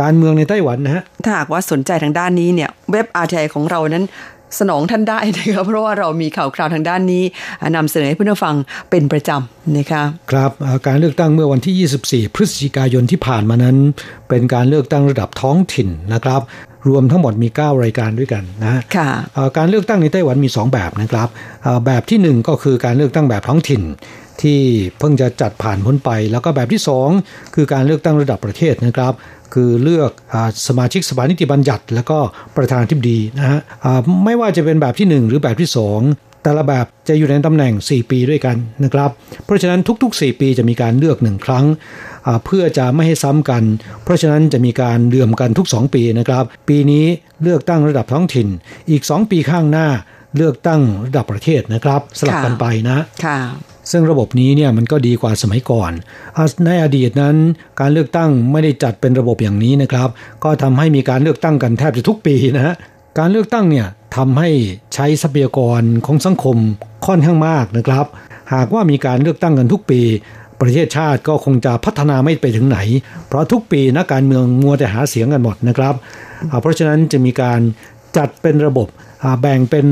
[0.00, 4.06] การเมืองในไต้หวันนะฮะถ้าหากว่าสนใจทางด้านนี้เนี่ยเว็บอาทีไอของเรานั้น
[4.58, 7.22] สนองท่านได้นะครับเพราะว่าเรามีข่าวคราวทางด้านนี้
[7.76, 8.54] นำเสนอให้เพื่อนฟัง
[8.90, 10.50] เป็นประจำนะคะครับ
[10.86, 13.76] การเลือกตั้งเมื่อวันที่ 24 พฤศจิกายนที่ผ่านมานั้น
[14.28, 16.40] เป็นการเลือกตั้งระดับท้องถิ่นนะครับ
[16.88, 19.10] รวมทั้งหมดมี 9 รายการด้วยกันนะค่ะ
[19.56, 21.28] การเลือกตั้งในไต้หวันมี 2 แบบนะครับ
[21.86, 23.82] แบบที่ 1 ก็คือการเลือกตั้งแบบท้องถิ่น
[24.42, 24.60] ที่
[24.98, 26.82] เพิ่งจะจัดผ่านพ้นไป แล้วก็แบบที่
[27.18, 29.12] 2 คือการเลือกตั้งระดับประเทศนะครับ
[29.54, 32.18] คือเลือกอสมาชิกสภานิติบัญญัติ แล้วก็
[32.56, 33.60] ประธานทิบดีนะฮะ
[34.24, 35.68] ไม่ว่าจะเป็นแบบที่ 1 หรือแบบที่
[36.00, 39.10] 2 แต่ละแบบจะอยู่ในตำแหน่ง 4 ปีด้วยกันนะครับ
[39.44, 41.64] เพราะฉะนั้นทุกๆ 4 ปีจะมีการเลือกหนึ่งครั้ง
[42.44, 43.62] เพื่อจะไม่ให้ซ้ำกัน
[44.02, 47.04] เพราะฉะนั้นจะมีการเลื่อมกันทุก 2 ปีนะครับ ปีนี้
[47.42, 48.48] เลือกตั้งระดับท้องถิ่น
[48.90, 49.88] อีก 2 ปีข้างหน้า
[50.36, 53.38] เลือกตั้งระดับประเทศนะครับ สลับกันไปนะค่ะ
[53.90, 55.92] ซึ่งระบบนี้เนี่ยมันก็ดีกว่าสมัยก่อน
[56.66, 57.36] ในอดีตนั้น
[57.80, 60.08] การเลือกตั้งไม่ได้จัดเป็นระบบอย่างนี้นะครับ
[60.44, 62.74] ก็ทำให้มีการเลือกตั้งกันแทบจะทุกปีนะฮะ
[63.18, 64.50] การเลือกตั้งเนี่ยทำให้
[64.94, 66.56] ใช้ทรัพยากรของสังคม
[67.06, 68.06] ค่อนข้างมากนะครับ
[68.54, 70.00] หากว่ามีการเลือกตั้งกันทุกปี
[70.60, 72.78] ประเทศชาติก็คงจะพัฒนาไม่ไปถึงไหน
[73.28, 75.94] เพราะทุกปีนักการเมืองมัวแต่หาเสียงกันหมดนะครับ
[76.60, 77.60] เพราะฉะนั้นจะมีการ
[78.16, 78.88] จัดเป็นระบบ
[79.40, 79.86] แบ่งเป็น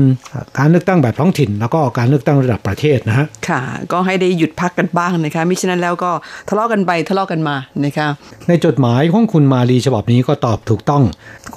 [0.57, 6.11] การเลือกตั้งแบบท้องถิ่น แล้วก็การเลือกตั้งระดับประเทศนะฮะค่ะ ก็ให้ได้หยุดพักกันบ้างนะคะมิฉะนั้นแล้วก็
[6.49, 8.07] ทะเลาะกันไปทะเลาะกันมานะคะ
[8.47, 11.03] ในจดหมายของคุณมาลีฉบับนี้ก็ตอบถูกต้อง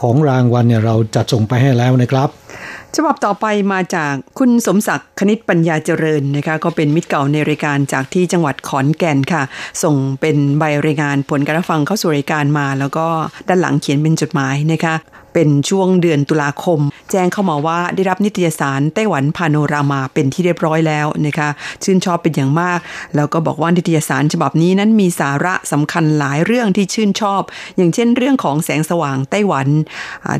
[0.01, 2.29] ของรางวัลเนี่ยเราจัดส่งไปให้แล้วนะครับ
[2.97, 9.43] ฉบับต่อไปมาจากคุณสมศักดิ์คณิตปัญญาเจริญนะคะก็เป็นมิตรเก่าในรายการจากที่จังหวัดขอนแก่นค่ะ
[9.83, 13.07] ส่งเป็นใบรายงานผลการฟังเข้าสู่รายการมา แล้วก็
[13.49, 14.97] ด้านหลังเขียนเป็นจดหมายนะคะ
[15.35, 16.81] เป็นช่วงเดือนตุลาคม
[17.11, 21.49] แจ้งเข้ามาว่าได้รับนิตยสารไต้หวันพาโนรามาเป็นที่เรียบร้อยแล้วนะคะ
[21.85, 22.79] ชื่นชอบเป็นอย่างมาก
[23.17, 27.43] แล้วก็บอกว่านิตยสารฉบับนี้นั้นมีสาระสำคัญหลายเรื่องที่ชื่นชอบ
[27.77, 29.69] อย่างเช่นเรื่องของแสงสว่างไต้หวัน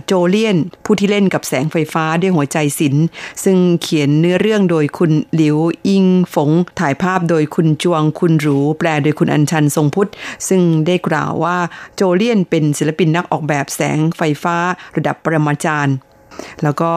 [0.05, 3.05] โจเลียนผู้ที่เล่นกับแสงไฟฟ้าด้วยหัวใจศิลป์
[3.45, 5.57] ซึ่งเขียนเนื้อเรื่องโดยคุณหลิว
[5.89, 10.11] อิงฝง ถ่ายภาพโดยคุณจวงคุณหรู แปลโดยคุณอัญชันทรงพุทธ
[10.49, 11.57] ซึ่งได้กล่าวว่า
[11.95, 14.57] โจเลียนเป็นศิลปินนักออกแบบแสงไฟฟ้า
[14.97, 15.97] ระดับปรมาจารย์
[16.63, 16.91] แล้วก็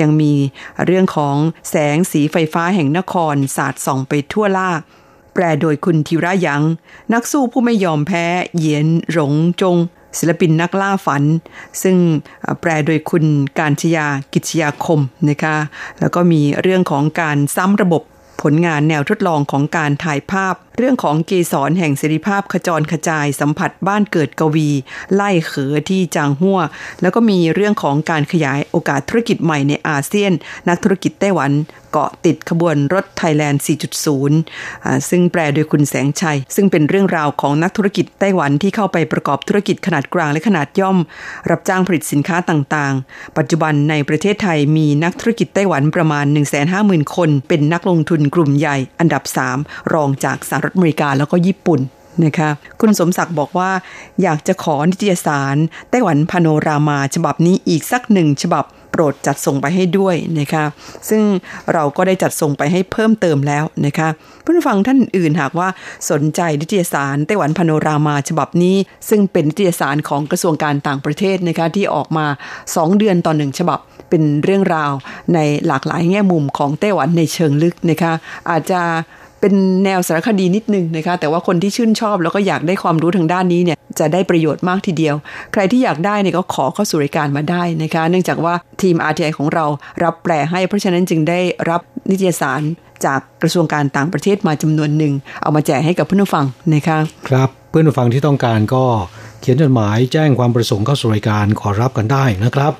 [0.00, 0.32] ยังมี
[0.84, 1.36] เรื่องของ
[1.70, 4.70] แสงสีไฟฟ้าแห่งนครสาดส่องไปทั่วล่า
[5.34, 6.62] แปลโดยคุณธีระยัง
[7.12, 8.24] นักสู้ผู้ไม่ยอมแพ้
[8.56, 9.76] เหยียนหลงจง
[10.18, 11.22] ศิลปินนักล่าฝัน
[11.82, 11.96] ซึ่ง
[12.60, 13.24] แปลโดยคุณ
[13.58, 15.56] การชยากิจยาคมนะคะ
[16.00, 18.02] แล้วก็มีเรื่องของการซ้ำระบบ
[18.42, 24.68] ผลงานแนวทดลองของการถ่ายภาพ เรื่องของเกสรแห่งเสรีภาพขจรขจายสัมผัสบ้านเกิดกวี
[25.14, 26.60] ไล่เขอที่จางหัว
[27.02, 30.32] แล้วก็มีเรื่องของการขยายโอกาสธุรกิจใหม่ในอาเซียน
[30.68, 31.50] นักธุรกิจไต้หวัน
[31.92, 33.62] เกาะติดขบวนรถไทยแลนด์
[34.34, 40.98] 4.0 ซึ่งแปลโดยคุณแสงชัย ซึ่งเป็นเรื่องราวของนักธุรกิจไต้หวันที่เข้าไปประกอบธุรกิจขนาดกลางและขนาดย่อม
[41.50, 46.26] รับจ้างผลิตสินค้าต่างๆ ปัจจุบันในประเทศไทยมีนักธุรกิจไต้หวันประมาณ
[46.70, 49.22] 150,000 คน เป็นนักลงทุนกลุ่มใหญ่อันดับ
[49.58, 51.80] 3 รองจากสหรัฐอเมริกาแล้วก็ญี่ปุ่น
[52.24, 52.50] นะคะ
[52.80, 53.70] คุณสมศักดิ์บอกว่า
[54.22, 55.56] อยากจะขอนิตยสาร
[55.90, 60.64] ไต้หวันพาโนรามาฉบับนี้อีกสักหนึ่งฉบับโปรดจัดส่งไปให้ด้วยนะคะ
[61.08, 61.22] ซึ่ง
[61.72, 64.08] เราก็ได้จัดส่งไปให้เพิ่มเติมแล้วนะคะ
[64.44, 65.68] ผู้ฟังท่านอื่นหากว่า
[66.10, 68.76] สนใจนิตยสารไต้หวันพาโนรามาฉบับนี้
[69.08, 72.26] ซึ่งเป็นนิตยสารของกระทรวงการต่างประเทศนะคะที่ออกมา
[72.62, 73.78] 2 เดือนต่อหนึ่งฉบับ
[74.10, 74.92] เป็นเรื่องราว
[75.34, 78.12] ในหลากหลายแง่มุมของไต้หวันในเชิงลึกนะคะ
[78.50, 78.80] อาจจะ
[79.40, 85.14] เป็นแนวสารคดีนิดนึงนะคะ แต่ว่าคนที่ชื่นชอบแล้วก็อยากได้ความรู้ทางด้านนี้เนี่ยจะได้ประโยชน์มากทีเดียว
[85.52, 89.64] ใครที่อยากได้เนี่ยก็ขอเข้าสู่รายการมาได้นะคะ เนื่องจากว่าทีม RTI ของเรา
[90.04, 92.60] รับแปลให้เพราะฉะนั้นจึงได้รับนิตยสาร
[93.04, 96.98] จากกระทรวงการต่างประเทศมาจำนวนหนึ่ง เอามาแจกให้กับเพื่อนผู้ฟังนะคะ
[97.28, 98.84] ครับเพื่อนผู้ฟังที่ต้องการก็
[99.40, 102.72] เขียนจดหมายแจ้งความประสงค์เข้าสู่รายการขอรับกันได้นะครับ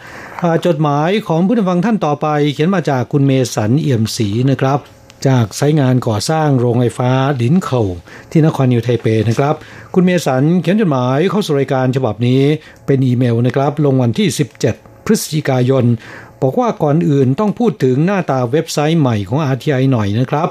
[0.66, 4.78] จดหมายของผู้นฟังท่านต่อไป เขียนมาจากคุณเมสันเอี่ยมศรีนะครับ
[5.26, 7.10] จากไซต์งานก่อสร้างโรงไฟฟ้า
[7.42, 7.82] หลินโข่ว
[8.30, 9.54] ที่นครนิวไทเปนะครับ
[9.94, 12.42] คุณเมสันเขียนจดหมายเข้าสู่รายการฉบับนี้
[12.86, 14.28] เป็นอีเมลนะครับ ลงวันที่
[14.70, 15.84] 17 พฤศจิกายน
[16.42, 20.48] บอกว่าก่อนอื่นต้องพูดถึงหน้าตาเว็บไซต์ใหม่ของ RTI หน่อยนะครับ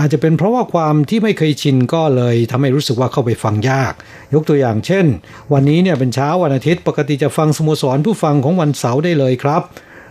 [0.00, 3.92] อาจจะเป็นเพราะว่าความที่ไม่เคยชินก็เลยทำให้รู้สึกว่าเข้าไปฟังยาก
[4.34, 5.06] ยกตัวอย่างเช่น
[5.52, 9.62] วันนี้เนี่ยเป็นเช้าวันอาทิตย์ปกติจะฟังสโมสรผู้ฟังของวันเสาร์ได้เลยครับ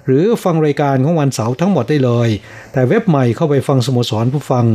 [0.05, 2.29] หรือฟังรายการของวันเสาร์ทั้งหมดได้เลย
[2.73, 4.65] แต่เว็บใหม่เข้าไปฟังสโมสรผู้ฟัง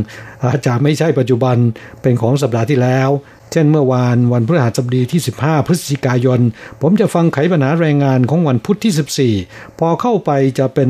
[0.45, 1.57] อาจจะไม่ใช่ปัจจุบัน
[2.01, 3.09] เป็นของสัปดาห์ที่แล้ว
[3.51, 6.39] เช่นเมื่อวานวันพฤหัสบดีที่ 15 พฤศจิกายน
[6.81, 10.89] ผมจะฟังไขปัญหาแรงงานของวันพุธที่ 14 พอเข้าไปจะเป็น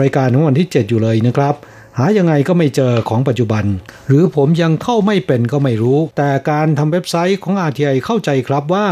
[0.00, 1.54] รายการของวันที่ 7 อยู่เลยนะครับ
[1.98, 3.64] หายังไงก็ไม่เจอของปัจจุบัน
[4.06, 8.86] หรือผมยังเข้าไม่เป็นก็ไม่รู้ แต่การทำเว็บไซต์ของ RTI เข้าใจครับว่า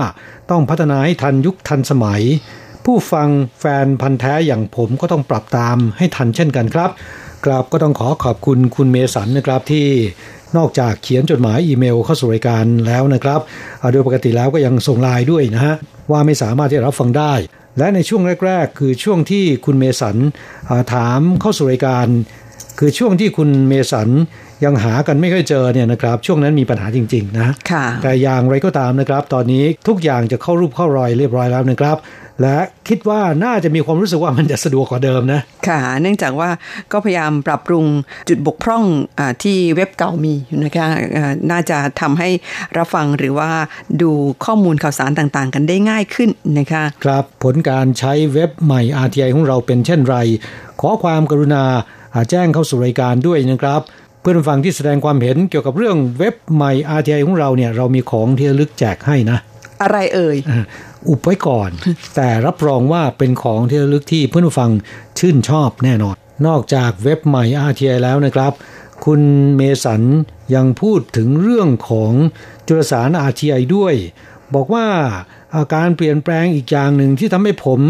[0.51, 2.23] ต้องพัฒนาให้ทันยุคทันสมัย
[2.87, 3.29] ผู้ฟัง
[3.61, 6.90] แฟนพันธ์แท้อย่างผมก็ต้องปรับตามให้ทันเช่นกันครับ
[7.44, 9.87] กราบก็ต้องขอขอบคุณคุณเมสันนะครับที่
[10.57, 13.40] นอกจากเขียนจดหมายอีเมลเข้าสู่รายการแล้วนะครับ
[13.92, 15.75] โดยปกติแล้วก็ยังส่งไลน์ด้วยนะฮะ
[16.11, 17.33] ว่าไม่สามารถที่จะรับฟังได้
[17.79, 20.16] และในช่วงแรก ๆ คือช่วงที่คุณเมสัน
[20.94, 22.07] ถามเข้าสู่รายการ
[22.79, 24.09] คือช่วงที่คุณเมสัน
[24.64, 27.55] ยังหากันไม่ค่อยเจอเนี่ยนะครับช่วงนั้นมีปัญหาจริง ๆ นะ
[28.03, 31.96] แต่อย่างไรก็ตามนะครับ ตอนนี้ทุกอย่างจะเข้ารูปเข้ารอยเรียบร้อยแล้วนะครับ
[32.42, 32.57] และ
[32.88, 36.51] คิดว่าน่าจะมีความรู้สึกว่ามันจะสะดวกกว่าเดิมนะ ค่ะ เนื่องจากว่า
[36.92, 37.85] ก็พยายามปรับปรุง
[38.29, 38.85] จุดบกพร่อง
[39.18, 40.87] อที่เว็บเก่ามีนะคะ
[41.51, 42.29] น่าจะทำให้
[42.77, 43.51] รับฟังหรือว่า
[44.03, 44.11] ดู
[44.44, 50.16] ข้อมูลข่าวสารต่างๆ กันได้ง่ายขึ้นนะคะ ครับผลการใช้เว็บใหม่ RTI ของเราเป็นเช่นไร
[50.81, 51.64] ขอความกรุณา
[52.31, 53.83] แจ้งเข้าสู่รายการด้วยนะครับ
[54.29, 59.38] พื่อนฟังที่แสดงความเห็นเกี่ยวกับเรื่องเว็บใหม่ RTI ของเราเนี่ยเรามีของที่ระลึกแจกให้นะ
[59.83, 60.37] อะไรเอ่ย
[61.09, 61.71] อุบไว้ก่อน
[62.14, 64.71] แต่รับรองว่าเป็นของที่ระลึกที่เพื่อนผู้ฟัง
[65.19, 66.14] ชื่นชอบแน่นอน
[66.47, 68.53] นอกจากเว็บใหม่ RTI แล้วนะครับ
[69.05, 69.21] คุณ
[69.57, 70.03] เมสัน
[70.55, 72.12] ยังพูดถึงเรื่องของ
[72.66, 73.95] จุลสาร RTI ด้วย
[74.55, 74.87] บอกว่า
[75.57, 77.81] อาการเปลี่ยนแปลงอีกอย่างหนึ่งที่ทำให้ผม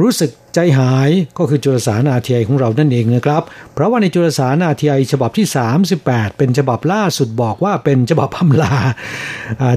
[0.00, 3.42] รู้สึก ใจหายก็คือจุลสารอาทีไอของเรานั่นเองนะครับ
[3.74, 5.46] เพราะว่าในจุลสารอาทีไอฉบับที่
[5.92, 8.74] 38 เป็นฉบับล่าสุดบอกว่าเป็นฉบับพำลา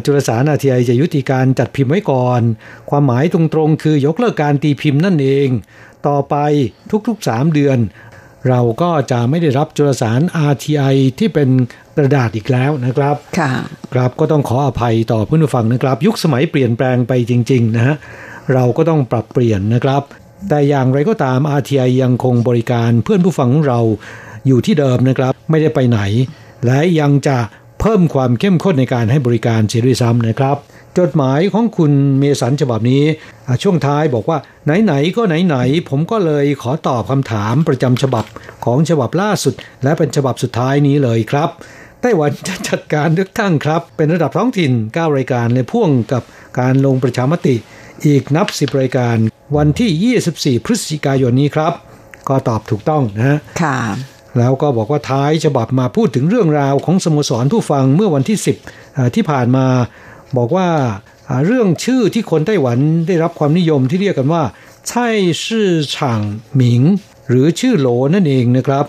[0.05, 2.41] จุลสารอาทีไอจะยุติการจัดพิมพ์ไว้ก่อน
[2.89, 5.49] ความหมายตรงๆ คือยกเลิกการตีพิมพ์นั่นเอง
[6.07, 6.35] ต่อไป
[7.07, 7.77] ทุกๆ 3 เดือน
[8.47, 11.49] เราก็จะไม่ได้รับจุลสาร RTI ที่เป็น
[11.97, 13.51] กระดาษอีกแล้วนะครับ ค่ะ
[13.93, 17.95] ครับก็ต้องขออภัยต่อเพื่อนผู้ฟังนะครับ ยุคสมัยเปลี่ยนแปลงไปจริง ๆ นะฮะ
[18.53, 20.03] เราก็ต้องปรับเปลี่ยนนะครับ
[20.49, 23.81] แต่อย่างไรก็ตาม RTI ยังคงบริการเพื่อนผู้ฟังของเรา
[24.47, 25.99] อยู่ที่เดิมนะครับ ไม่ได้ไปไหน
[26.65, 27.37] และยังจะ
[27.79, 30.57] เพิ่มความเข้มข้นในการให้บริการเสียด้วยซ้ำนะครับ
[30.97, 33.03] จดหมายของคุณเมสันฉบับนี้
[33.63, 34.37] ช่วงท้ายบอกว่า
[34.83, 38.25] ไหนๆก็ไหนๆผมก็เลยขอตอบคำถามประจำฉบับ
[38.65, 41.49] ของฉบับล่าสุด และเป็นฉบับสุดท้ายนี้เลยครับ
[42.01, 46.23] ไต้หวันจะจัดการเลือกตั้งครับ เป็นระดับท้องถิ่น 9 รายการและพ่วงกับ
[46.59, 47.55] การลงประชามติ
[48.05, 49.17] อีกนับสิบรายการ
[49.57, 51.73] วันที่ 24 พฤศจิกายนนี้ครับ
[52.29, 53.77] ก็ตอบถูกต้องนะค่ะ
[54.37, 58.37] แล้วก็บอกว่าท้ายฉบับมาพูดถึงเรื่องราวของสโมสรผู้ฟังเมื่อวันที่
[58.75, 59.65] 10 ที่ผ่านมา
[60.37, 60.69] บอกว่า
[61.45, 64.43] เรื่องชื่อที่คนไต้หวันได้รับความนิยมที่เรียกกันว่า
[64.89, 65.07] ไช่
[65.45, 66.21] ชื่อฉาง
[66.55, 66.81] หมิง
[67.29, 68.85] หรือชื่อโหลนั่นเองนะครับ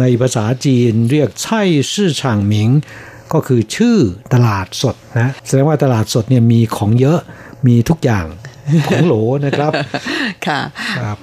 [0.00, 2.68] ในภาษาจีนเรียกไช่ชื่อฉางหมิง
[3.32, 3.96] ก็คือชื่อ
[4.34, 7.18] ตลาดสดนะแสดงว่าตลาดสดเนี่ยมีของเยอะ
[7.66, 8.26] มีทุกอย่าง
[8.88, 9.14] ของโหล
[9.46, 9.72] นะครับ
[10.46, 10.60] ค่ะ
[11.00, 11.16] ครับ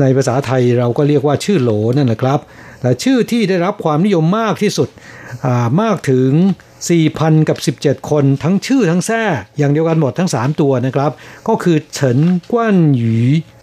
[0.00, 2.40] ในภาษาไทยเราก็เรียกว่าชื่อโหลนั่นแหละครับ
[2.82, 4.88] และชื่อที่ได้รับความนิยมมากที่สุด
[5.82, 6.30] มากถึง
[6.90, 9.22] 4,000 กับ 17 คนทั้งชื่อทั้งแท้
[9.58, 11.10] อย่างเดียวกันหมดทั้ง 3 ตัวนะครับ
[11.48, 12.18] ก็คือเฉิน
[12.50, 13.18] กวนหยี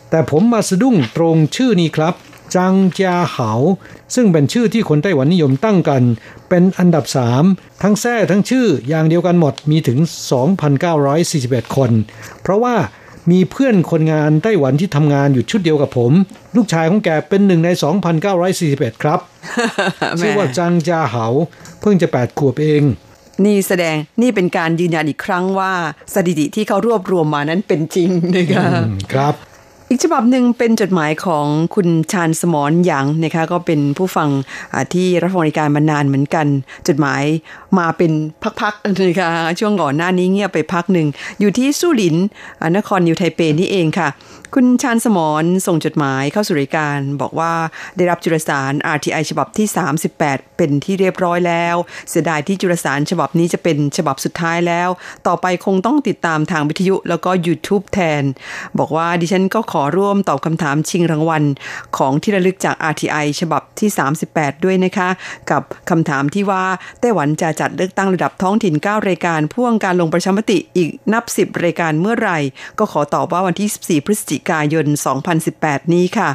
[0.10, 2.13] แต่ผมมาสะดุ้งตรงชื่อนี้ครับ
[2.56, 3.52] จังจาเหา
[4.16, 6.04] ซึ่งเป็นชื่อที่คนไต้หวันนิยมตั้งกัน
[6.50, 7.06] เป็นอันดับ
[7.44, 10.00] 3 ทั้งแท้ทั้งชื่ออย่างเดียวกันหมดมีถึง
[11.08, 11.92] 2,941 คน
[12.42, 12.76] เพราะว่า
[13.32, 16.12] มีเพื่อนคนงานไต้หวันที่ทำงานอยู่ชุดเดียวกับผม
[16.56, 17.70] ลูกชายของแกเป็นหนึ่งใน
[18.36, 19.20] 2,941 ครับ
[20.20, 21.26] ชื่อว่าจังจาเหา
[21.82, 22.84] เพิ่งจะ 8 ขวบเอง
[23.46, 25.74] นี่แสดงนี่เป็นการยืนยันอีกครั้งว่า
[26.13, 28.66] สถิติที่เขารวบรวมมานั้นเป็นจริงนะคะ
[29.13, 29.36] ครับ
[29.90, 34.30] อีกฉบับหนึ่งเป็นจดหมายของคุณชาญสมรหยางนะคะก็เป็นผู้ฟัง
[34.94, 36.48] ที่รับฟังรายการมานานเหมือนกัน
[36.88, 37.24] จดหมาย
[37.77, 38.12] มาเป็น
[38.62, 41.08] พักๆนะคะช่วงก่อนหน้านี้เงียบไปพักหนึ่ง
[41.39, 42.15] อยู่ที่สุริน
[42.77, 44.10] นครนิวไทเปนี่เองค่ะ
[44.56, 47.53] คุณชานสมรส่งจดหมายเข้าสู่รายการบอกว่า
[47.97, 49.67] ได้รับจุลสาร RTI ฉบับที่
[50.13, 51.75] 38 เป็นที่เรียบร้อยแล้ว
[52.10, 54.89] เสียดายที่จุลสารฉบับนี้จะเป็นฉบับสุดท้ายแล้ว
[55.27, 58.23] ต่อไปคงต้องติดตามทางวิทยุแล้วก็ YouTube แทน
[58.80, 61.43] บอกว่าดิฉันก็ขอร่วมตอบคำถามชิงรางวัล
[61.97, 63.89] ของที่ระลึกจาก RTI ฉบับที่
[64.27, 65.10] 38 ด้วยนะคะ
[65.51, 66.63] กับคำถามที่ว่า
[66.99, 72.39] ไต้หวันจะจัดเลือกตั้งระดับท้องถิ่น 9 รายการพ่วงการลงประชามติอีกนับ 10 รายการเมื่อไหร่
[72.80, 74.86] ก็ขอตอบว่าวันที่ 14 พฤศจิกายน
[75.39, 76.30] 2018 นี้ค่ะ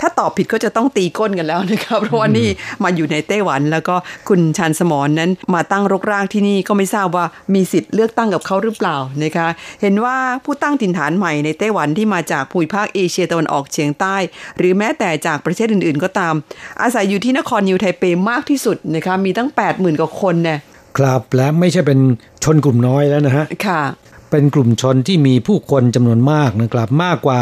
[0.00, 2.48] ถ้าตอบผิดก็จะต้องตีก้นกันแล้วนะครับเพราะว่านี่
[2.82, 3.94] มาอยู่ในไต้หวันแล้วก็
[4.28, 9.48] คุณชันสมรนนั้นมาตั้งรกรากที่นี่ก็ไม่ทราบว่ามีสิทธิ์เลือกตั้งกับเขาหรือเปล่านะคะ
[9.80, 14.16] เห็นว่าผู้ตั้งถิ่นฐานใหม่ในไต้หวันที่มาจากภูมิภาคเอเชียตะวันออกเฉียงใต้
[14.58, 16.34] หรือแม้แต่จากประเทศอื่น ๆ ก็ตาม
[16.82, 20.58] อาศัยอยู่ที่นครนิวไทเปมากที่สุดนะคะมีตั้ง 80,000 กว่าคนเนี่ย
[20.98, 21.98] ครับและไม่ใช่เป็น
[22.44, 23.82] ชนกลุ่มน้อยแล้วนะฮะค่ะ
[24.30, 27.40] เป็นกลุ่มชนที่มีผู้คนจำนวนมากนะครับมากกว่า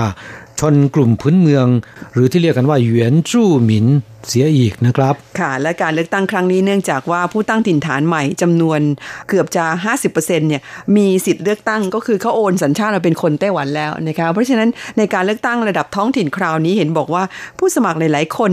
[0.60, 1.66] ชนกลุ่มพื้นเมือง
[2.12, 3.86] หรือที่เรียกกันว่าหยวนจู้หมิน
[4.28, 8.80] เสียอีกนะครับ ค่ะ และการเลือกตั้งครั้งนี้เนื่องจากว่าผู้ตั้งถิ่นฐานใหม่จำนวน
[9.28, 9.64] เกือบจะ
[10.02, 10.62] 50%เนี่ย
[10.96, 17.22] มีสิทธิ์เลือกตั้งก็คือเขาโอนสัญชาติมาเป็นคนไต้หวันแล้วนะคะเพราะฉะนั้นในการเลือกตั้งระดับท้องถิ่นคราวนี้เห็นบอกว่า
[17.58, 18.52] ผู้สมัครหลายๆคน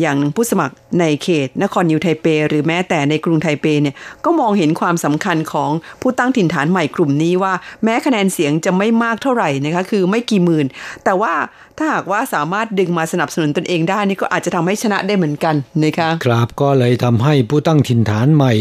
[0.00, 5.70] อย่างผู้สมัครในเขต นครนิวไทเป หรือแม้แต่ในกรุงไทเปเนี่ยก็มองเห็นความสำคัญของ
[6.02, 7.52] ผู้ตั้งถิ่นฐานใหม่กลุ่มนี้ว่า
[7.84, 10.66] แม้คะแนนเสียงจะไม่มากเท่าไหร่นะคะคือไม่กี่หมื่น
[11.04, 11.32] แต่ว่า
[11.78, 18.52] ถ้าหากว่าสามารถดึงมาสนับสนุนตนเองได้นี่ก็อาจจะทำให้ชนะได้เหมือนกันนะคะครับก็เลยทำให้ผู้ตั้งถิ่นฐานใหม่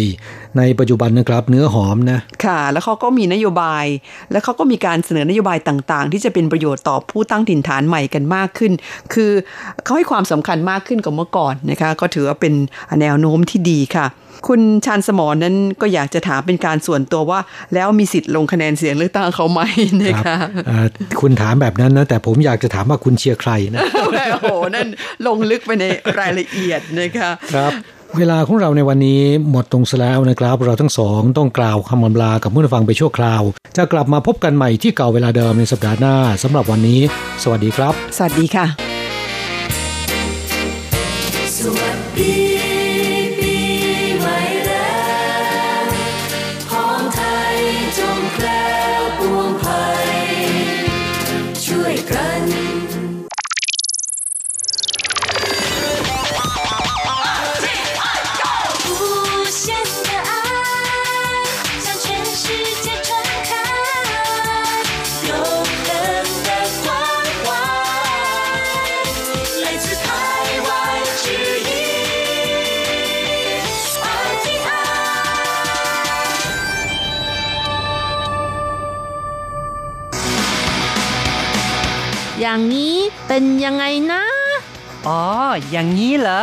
[0.58, 3.86] ในปัจจุบันนะครับเนื้อหอมนะค่ะ แล้วเขาก็มีนโยบาย
[4.32, 8.72] แล้วเขาก็มีการเสนอนโยบายต่างๆ ที่จะเป็นประโยชน์ต่อผู้ตั้งถิ่นฐานใหม่กันมากขึ้น
[9.14, 9.32] คือ
[9.84, 12.54] เขาให้ความสำคัญมากขึ้นกว่าเมื่อก่อนนะคะก็ถือว่าเป็น
[13.02, 14.06] แนวโน้มที่ดีค่ะ
[14.48, 17.40] คุณชานสมรนั้นก็อยากจะถามเป็นการส่วนตัวว่า
[17.74, 19.62] แล้วมีสิทธิ์ลงคะแนนเสียงเลือกตั้งเขาไหม
[20.04, 20.36] นะคะ
[21.22, 23.82] คุณถามแบบนั้นนะ แต่ผมอยากจะถามว่าคุณเชียร์ใครนะ
[24.32, 24.88] โอ้โหนั่น
[25.28, 25.86] ลงลึกไปใน
[26.20, 27.72] รายละเอียดนะคะครับ
[28.18, 33.42] เวลาของเราในวันนี้หมดตรงซะแล้วนะครับ เราทั้งสองต้องกล่าวคำอำลากับผู้ฟังไปชั่วคราว
[33.78, 37.00] จะกลับมาพบกันใหม่ที่เก่าเวลาเดิมในสัปดาห์หน้าสำหรับวันนี้
[37.44, 38.93] สวัสดีครับ สวัสดีค่ะ
[83.36, 84.24] เป็นยังไงนะ
[85.08, 85.22] อ๋อ
[85.70, 86.42] อย่างนี้เหรอ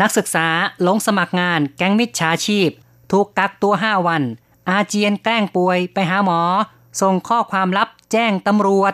[0.00, 0.48] นักศึกษา
[0.86, 2.70] ลงสมัครงานแก๊งมิจฉาชีพ
[3.10, 4.22] ถูกกักตัว 5 วัน
[4.68, 6.40] อาเจียนแกล้งป่วยไปหาหมอ
[7.00, 8.92] ส่งข้อความลับแจ้งตำรวจ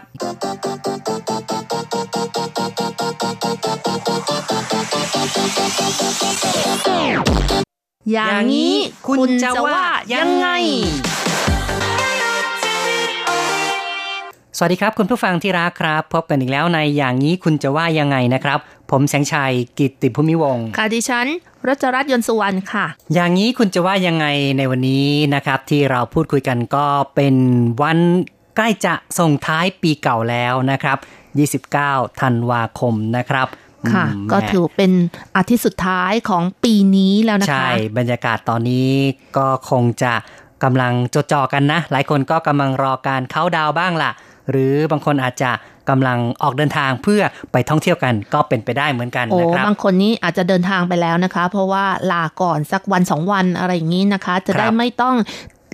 [8.13, 8.75] อย่างนี้
[9.07, 9.83] คุณจะว่า
[10.15, 10.49] ยังไง
[14.57, 18.59] สวัสดีครับ คุณผู้ฟังที่รักครับ พบกันอีกแล้วในอย่างนี้คุณจะว่ายังไงนะครับ
[18.91, 21.27] ผมแสงชัยกิตติภูมิวงศ์ค่ะดิฉัน
[21.69, 24.27] รัชรัตน์ยนต์สุวรรณค่ะ อย่างนี้คุณจะว่ายังไง
[24.59, 27.35] ในวันนี้นะครับ ที่เราพูดคุยกันก็เป็น
[27.83, 27.99] วัน
[28.57, 30.99] ใกล้จะส่งท้ายปีเก่าแล้วนะครับ
[31.59, 33.47] 29 ธันวาคมนะครับ
[33.93, 34.93] ค่ะอืมก็แหม่ถือเป็น
[35.37, 38.91] อาทิตย์สุดท้ายของปีนี้แล้วนะคะ ใช่บรรยากาศตอนนี้
[39.37, 40.15] ก็คงจะ
[40.65, 44.13] กำลังจดจ่อกันนะ หลายคนก็กำลังรอการเข้าดาวน์บ้างล่ะ
[44.51, 45.51] หรือบางคนอาจจะ
[45.91, 55.17] กำลังออกเดินทางเพื่อไปท่องเที่ยวกันก็เป็นไปได้เหมือนกันโอ้นะครับบางคนนี้อาจจะเดินทางไปแล้วนะคะ เพราะว่าลาก่อนสักวันสองวันอะไรอย่างนี้นะคะ จะได้ครับไม่ต้อง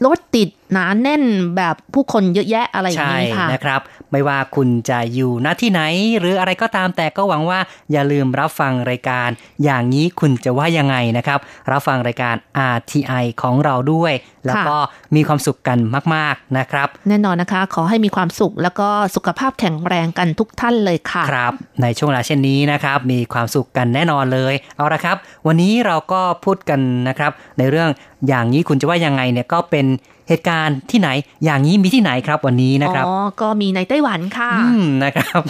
[0.06, 1.22] รถติดหนาแน่น
[1.56, 3.80] แบบผู้คนเยอะแยะอะไรอย่างใช่นี้ค่ะนะครับ
[4.12, 5.80] ไม่ว่าคุณจะอยู่ณที่ไหน
[6.18, 7.60] หรืออะไรก็ตามแต่ก็หวังว่า
[7.92, 9.28] อย่าลืมรับฟังรายการ
[9.64, 11.38] อย่างนี้คุณจะว่ายังไงนะครับ
[11.70, 12.34] รับฟังรายการ
[12.74, 14.12] RTI ของเราด้วย
[14.46, 14.76] แล้วก็
[15.16, 15.78] มีความสุขกัน
[16.14, 25.16] มาก ๆนะครับ แน่นอนนะคะ ขอให้มีความสุขแล้วก็สุขภาพแข็งแรงกันทุกท่านเลยค่ะครับ ในช่วงเวลาเช่นนี้นะครับ มีความสุขกันแน่นอนเลยเอาละครับ
[25.46, 27.90] วันนี้เราก็พูดกันนะครับ ในเรื่อง
[28.28, 29.86] อย่างนี้คุณจะว่ายังไงเนี่ยก็เป็น
[30.28, 31.08] เหตุการณ์ที่ไหน
[31.44, 35.42] อย่างนี้มีที่ไหนครับวันนี้นะครับอ๋อก็มีในไต้หวันค่ะอืมนะครับ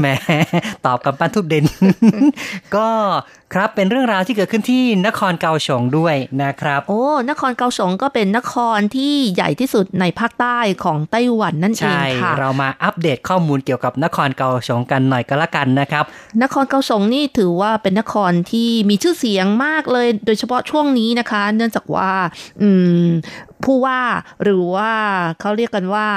[0.00, 0.06] แหม
[0.86, 1.64] ตอบกับปั้นทุบเด่น
[2.76, 2.88] ก็
[3.54, 16.04] ครับเป็นเรื่องราวที่เกิดขึ้นที่นครเกาสงด้วยนะครับ โอ้นครเกาสงก็เป็นนครที่ใหญ่ที่สุดในภาคใต้ของไต้หวันนั่นเองใช่ค่ะ เรามาอัปเดตข้อมูลเกี่ยวกับนครเกาสงกันหน่อยก็แล้วกันนะครับ
[16.42, 22.10] นครเกาสงนี่ถือว่าเป็นนครที่มีชื่อเสียงมากเลย โดยเฉพาะช่วงนี้นะคะ เนื่องจากว่า
[22.60, 22.68] อื
[23.04, 23.06] ม
[23.64, 24.00] ผู้ว่า
[24.42, 24.92] หรือว่า
[25.40, 26.08] เขาเรียกกันว่า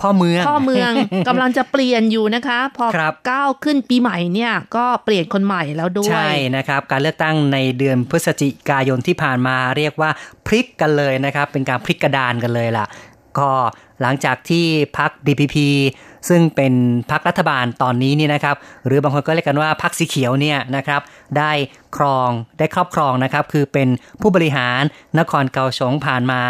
[0.00, 0.90] พ่อเมืองพ่อเมือง
[1.28, 10.10] กำลังจะเปลี่ยนอยู่นะคะ พอครับก้าวขึ้นปีใหม่เนี่ยก็เปลี่ยนคนใหม่แล้วด้วย ใช่นะครับ การเลือกตั้งในเดือนพฤศจิกายนที่ผ่านมาเรียกว่า
[10.46, 12.86] พลิกกันเลยนะครับ เป็นการพลิกกระดานกันเลยล่ะ
[13.38, 13.50] ก็
[14.02, 14.66] หลังจากที่
[14.98, 15.56] พัก DPP
[16.28, 16.74] ซึ่งเป็น
[17.10, 21.00] พักรัฐบาลตอนนี้นี่นะครับ หรือบางคนก็เรียกกันว่าพักสีเขียวเนี่ยนะครับ
[21.38, 21.52] ได้
[21.96, 23.88] ครองได้ครอบครองนะครับ คือเป็น
[24.20, 24.82] ผู้บริหาร
[25.18, 26.40] นครเกาสงผ่านมา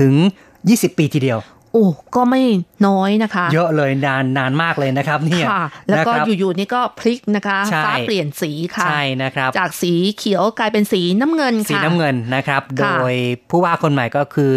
[0.00, 0.14] ถึง
[0.56, 1.40] 20 ปีทีเดียว
[1.72, 1.86] โอ้
[2.16, 2.42] ก็ไม่
[2.86, 13.14] น้อยนะคะ เยอะเลยนานนานมากเลยนะครับเนี่ยค่ะแล้วก็นะครับอยู่ๆนี่ก็พลิกนะคะใช่ฟ้าเปลี่ยนสีค่ะใช่นะครับ จากสีเขียวกลายเป็นสีน้ำเงินค่ะสีน้ำเงินนะครับ โดค่ะย
[13.50, 14.54] ผู้ว่าคนใหม่ก็คือ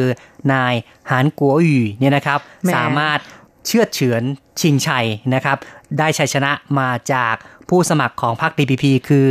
[0.53, 0.73] นาย
[1.11, 3.19] หานกัวหยู่เนี่ยนะครับแหมสามารถ
[3.67, 4.23] เชื่อดเฉือน
[4.61, 5.57] ชิงชัยนะครับ
[5.97, 7.35] ได้ชัยชนะมาจาก
[7.69, 9.27] ผู้สมัครของพรรค DPP คือ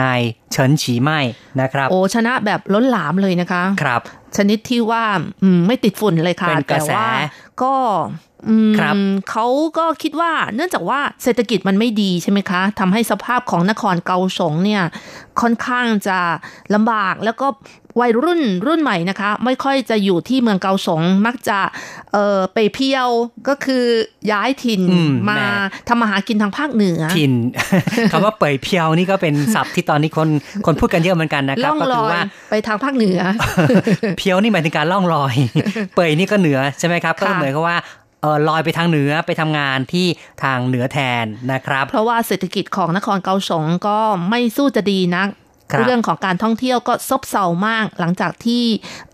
[0.00, 0.20] นาย
[0.52, 1.18] เฉินฉีไม่
[1.60, 4.02] นะครับ โอ้ชนะแบบล้นหลามเลยนะคะ ครับ
[4.36, 5.04] ชนิดที่ว่า
[5.42, 7.08] อืมไม่ติดฝุ่นเลยค่ะเป็นกแต่ระแสว่า
[7.62, 7.74] ก็
[8.08, 8.33] อืม
[8.78, 8.94] ครับ
[9.30, 9.46] เขา
[9.78, 14.82] ก็คิดว่าเนื่องจากว่าเศรษฐกิจมันไม่ดีใช่ไหมคะทำให้สภาพของนครเกาสงเนี่ย
[15.40, 16.18] ค่อนข้างจะ
[16.74, 17.48] ลำบากแล้วก็
[18.00, 21.58] วัยรุ่นรุ่นใหม่นะคะ ไม่ค่อยจะอยู่ที่เมืองเกาสงมักจะ
[22.12, 23.08] เออไปเพียว
[23.48, 23.84] ก็คือ
[24.32, 25.48] ย้ายถิ่นอืมมาแหม่
[25.88, 27.32] ทำมาหากินทางภาคเหนือถิ่น
[28.12, 30.28] คำว่าเปยเพียวนี่ก็เป็นศัพท์ที่ตอนนี้คน
[30.66, 33.18] คนพูดกันเยอะเหมือนกันนะครับล่องก็ลคืออยว่าไปทางภาคเหนือ
[34.18, 35.34] เพียวนี่หมายถึงการล่องลอย
[35.94, 40.06] เปยนี่ก็เหนือใช่ไหมครับก็ค่ะเหมือนกับว่าเออลอยไปทางเหนือไปทำงานที่
[40.42, 43.98] ทางเหนือแทนนะครับ เพราะว่าเศรษฐกิจของนครเกาสงก็
[44.30, 45.28] ไม่สู้จะดีนัก
[45.86, 48.64] เรื่องของการท่องเที่ยวก็ซบเซามาก หลังจากที่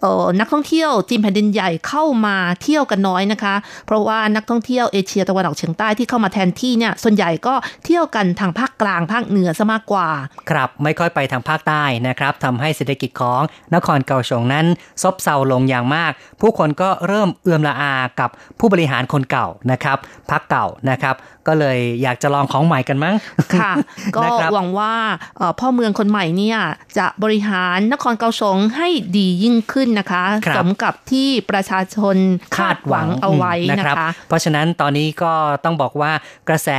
[0.01, 3.55] เอ่อนักท่องเที่ยวจีนแผ่นดินใหญ่เข้ามาเที่ยวกันน้อยนะคะ
[3.87, 10.09] เพราะว่านักท่องเที่ยวเอเชียตะวันออกเฉียงใต้ที่เข้ามาแทนที่เนี่ยส่วนใหญ่ก็เที่ยวกันทางภาคกลางภาคเหนือซะมากกว่า
[10.51, 13.41] ครับไม่ค่อยไปทางภาคใต้นะครับทำให้เศรษฐกิจของ
[13.75, 14.67] นครเกาสงนั้น
[15.03, 19.99] ซบเซาลงอย่างมาก ผู้คนก็เริ่มเอื่อมละอากับผู้บริหารคนเก่านะครับ
[20.31, 23.15] พักเก่านะครับ ก็เลยอยากจะลองของใหม่กันมั้ง
[23.55, 23.73] ค่ะ
[24.17, 24.95] ก็นะครับหวังว่า
[25.39, 26.61] เอ่อพ่อเมืองคนใหม่เนี่ย
[26.99, 32.17] จะบริหารนครเกาสงให้ดียิ่งขึ้นนะคะครับสมกับที่ประชาชน
[32.57, 35.33] คาดหวังเอาไว้อืมนะรับคะ เพราะฉะนั้นตอนนี้ก็
[35.65, 36.13] ต้องบอกว่า
[36.49, 36.71] กระแส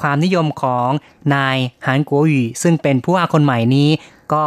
[0.00, 0.90] ความนิยมของ
[1.34, 3.90] นายหานกัวหยีซึ่งเป็นผู้ว่าคนใหม่นี้
[4.34, 4.44] ก็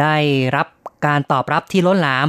[0.00, 0.16] ได้
[0.56, 0.66] รับ
[1.06, 2.26] การตอบรับที่ล้นหลาม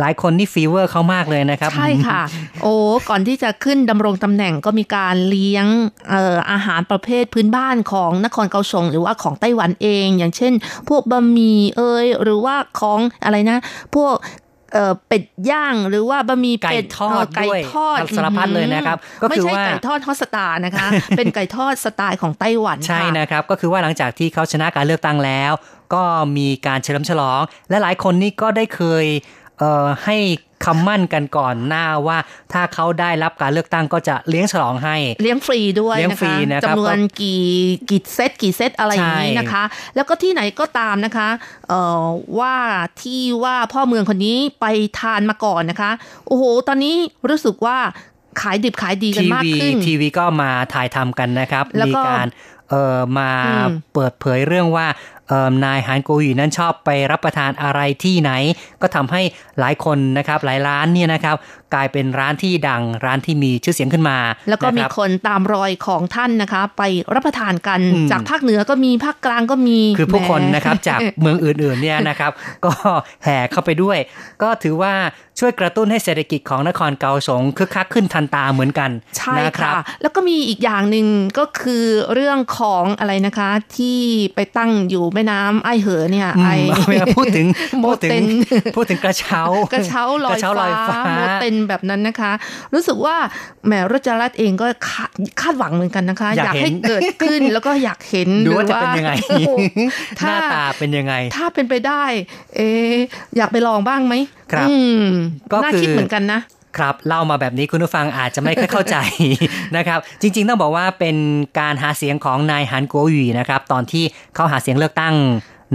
[0.00, 2.22] หลายคนนี่ฟีเวอร์เขามากเลยนะครับ ใช่ค่ะ
[2.62, 2.74] โอ้
[3.08, 5.66] ก่อนที่จะขึ้นดำรงตำแหน่งก็มีการเลี้ยง
[6.10, 10.52] เอ่ออาหารประเภทพื้นบ้านของนครเกาสงหรือว่าของไต้หวันเอง อย่างเช่น
[10.88, 13.58] พวกบะหมี่เอยหรือว่าของอะไรนะ
[13.94, 14.14] พวก
[14.72, 25.52] เอ่อเป็ดย่างหรือว่าบะหมี่เป็ดไก่ทอดเไก่ด้วยทอดสารพัดเลยนะครับ ก็คือไม่ใช่ว่าไก่ทอดฮอตสตาร์นะคะ เป็นไก่ทอดสไตล์ของไต้หวันใช่ค่ะนะครับ ก็คือว่าหลังจากที่เขาชนะการเลือกตั้งแล้ว
[25.94, 26.02] ก็
[26.36, 29.06] มีการเฉลิมฉลอง และหลายคนนี่ก็ได้เคย
[29.58, 30.18] เอ่อให้
[30.64, 32.18] คำมั่นกันก่อนหน้าว่า
[32.52, 37.42] ถ้าเขาได้รับการเลือกตั้งก็จะเลี้ยงฉลองให้ เลี้ยงฟรีด้วยเลี้ยงนะฟรีคะนะครับจำนวนกี่
[37.90, 39.64] กี่เซตกี่เซตอะไรอย่างนี้ใช่นะคะ
[39.94, 41.28] แล้วก็ที่ไหนก็ตามนะคะ
[41.68, 42.04] เอ่อ
[42.38, 42.54] ว่า
[43.02, 44.66] ที่ว่าพ่อเมืองคนนี้ไป
[45.00, 45.90] ทานมาก่อนนะคะ
[46.26, 46.94] โอ้โห ตอนนี้
[47.28, 47.78] รู้สึกว่า
[48.40, 52.26] ขายดิบขายดีกันทีมากวีขึ้นทีวีก็มาถ่ายทำกันนะครับแล้วมีก็การ
[52.70, 54.86] เอ่อมาอืมเปิดเผยเรื่องว่า
[55.28, 58.30] เอ่อนายฮานโกหยีนั้นชอบไปรับประทานอะไรที่ไหน
[58.82, 59.22] ก็ทำให้
[59.60, 61.36] หลายคนนะครับหลายร้านเนี่ยนะครับ
[61.74, 66.82] กลายเป็นร้านที่ดังร้านที่มีชื่อเสียงขึ้นมา แล้วก็มีนะครับคนตามรอยของท่านนะคะ ไป
[67.14, 72.32] รับประทานกันอืมจากภาคเหนือก็มีภาคกลางก็มี คือผู้คนแหมนะครับจากเมืองอื่นๆเนี่ยนะครับ
[72.64, 72.72] ก็
[73.24, 73.98] แห่เข้าไปด้วย
[74.42, 74.94] ก็ถือว่า
[75.40, 81.06] ช่วยกระตุ้นให้เศรษฐกิจของนครเกาสงคึกคักขึ้นทันตาเหมือนกันใช่นะครัค่ะบแล้วก็มีอีกอย่างหนึ่ง
[81.38, 83.98] ก็คือเรื่องของอะไรนะคะ ที่
[84.34, 86.48] ไปตั้งอยู่แม่น้ำไอเหอเนี่ยอืมไอ
[86.88, 87.46] เวลาพูดถึง
[87.80, 88.24] โมพูดถึงเต็น
[88.76, 89.42] พูดถึงกระเช้า
[89.72, 92.32] กระเช้าลอยกระเช้าลอยฟ้าโมเต็นแบบนั้นนะคะ
[92.74, 93.16] รู้สึกว่า
[93.66, 99.80] แหมรจรัตน์เองก็คาดคาดหวังเหมือนกันนะคะ อยากเห็นให้เกิดขึ้นแล้วก็อยากเห็นดูว่าหรือจะเป็นยังไงโอ้โหห
[100.20, 102.04] ถ้าน้าตาเป็นยังไง ถ้าเป็นไปได้
[102.56, 102.96] เอะ
[103.36, 104.14] อยากไปลองบ้างไหม
[104.52, 105.02] ครับอืม
[105.52, 106.40] ก็น่าคือคิดเหมือนกันนะ
[106.78, 108.96] ครับเล่ามาแบบนี้คุณผู้ฟังอาจจะไม่ค่อยเข้าใจ
[109.76, 111.16] นะครับ จริง ๆ ต้องบอกว่าเป็น
[111.60, 114.04] การหาเสียงของนายฮันกัวหยีนะครับ ตอนที่
[114.34, 115.14] เขาหาเสียงเลือกตั้ง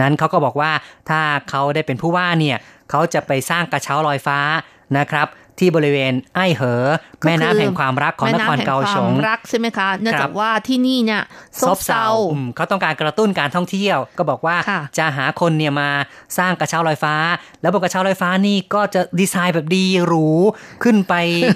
[0.01, 0.71] นั้นเขาก็บอกว่า
[1.09, 2.57] ถ้าเขาได้เป็นผู้ว่าเนี่ย
[2.89, 4.39] เขาจะไปสร้างกระเช้าลอยฟ้า
[4.97, 5.27] นะครับ
[5.59, 6.85] ที่บริเวณไอ้เหอ
[7.25, 11.21] แม่น้ำแห่งความรักของนครเกาสงแม่น้ำแห่ความรักใช่ไหมคะเนื่องจากว่าที่นี่เนี่ย
[11.61, 15.89] ซบเซาอืมเขาต้องการกระตุ้นการท่องเที่ยว ก็บอกว่าค่ะจะหาคนเนี่ยมา
[16.37, 17.15] สร้างกระเช้าลอยฟ้า
[17.61, 20.27] แล้วบนกระเช้าลอยฟ้านี่ก็จะดีไซน์แบบดีหรู
[20.83, 21.13] ขึ้นไป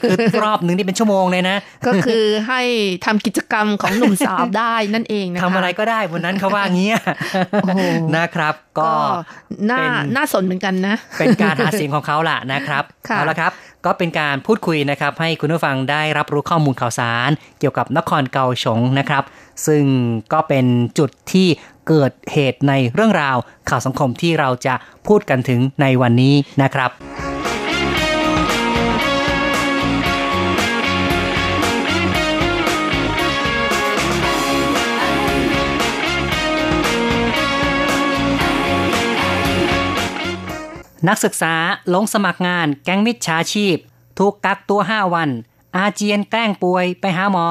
[0.09, 2.61] คือรอบหนึ่งนี่เป็นชั่วโมงเลยนะ ก็คือให้
[3.05, 6.97] ทำกิจกรรมของหนุ่มสาวได้นั่นเองนะคะทำอะไรก็ได้บนนั้นเขาว่างี้ย
[7.63, 7.79] โอ้โห
[8.17, 8.93] นะครับ ก็ก็
[9.71, 13.51] น่าเป็นน่าสนเหมือนกันนะ เป็นการหาเสียงของเขาล่ะนะครับค่ะเอาละครับ
[13.85, 17.29] ก็เป็นการพูดคุยนะครับ ให้คุณผู้ฟังได้รับรู้ข้อมูลข่าวสาร
[17.59, 19.23] เกี่ยวกับนครเกาสงนะครับ
[19.67, 19.83] ซึ่ง
[20.33, 20.65] ก็เป็น
[20.99, 21.47] จุดที่
[21.87, 23.37] เกิดเหตุในเรื่องราว
[23.69, 24.75] ข่าวสังคมที่เราจะ
[25.07, 27.34] พูดกันถึงในวันนี้นะครับ
[41.07, 41.55] นักศึกษา
[41.93, 43.75] ลงสมัครงานแก๊งมิจฉาชีพ
[44.19, 45.29] ถูกกักตัว 5 วัน
[45.75, 47.47] อาเจียนแกล้งป่วยไปหาหมอ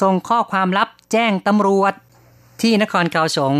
[0.00, 1.92] ส่งข้อความลับแจ้งตำรวจ
[2.60, 3.54] ที่นครเกาสง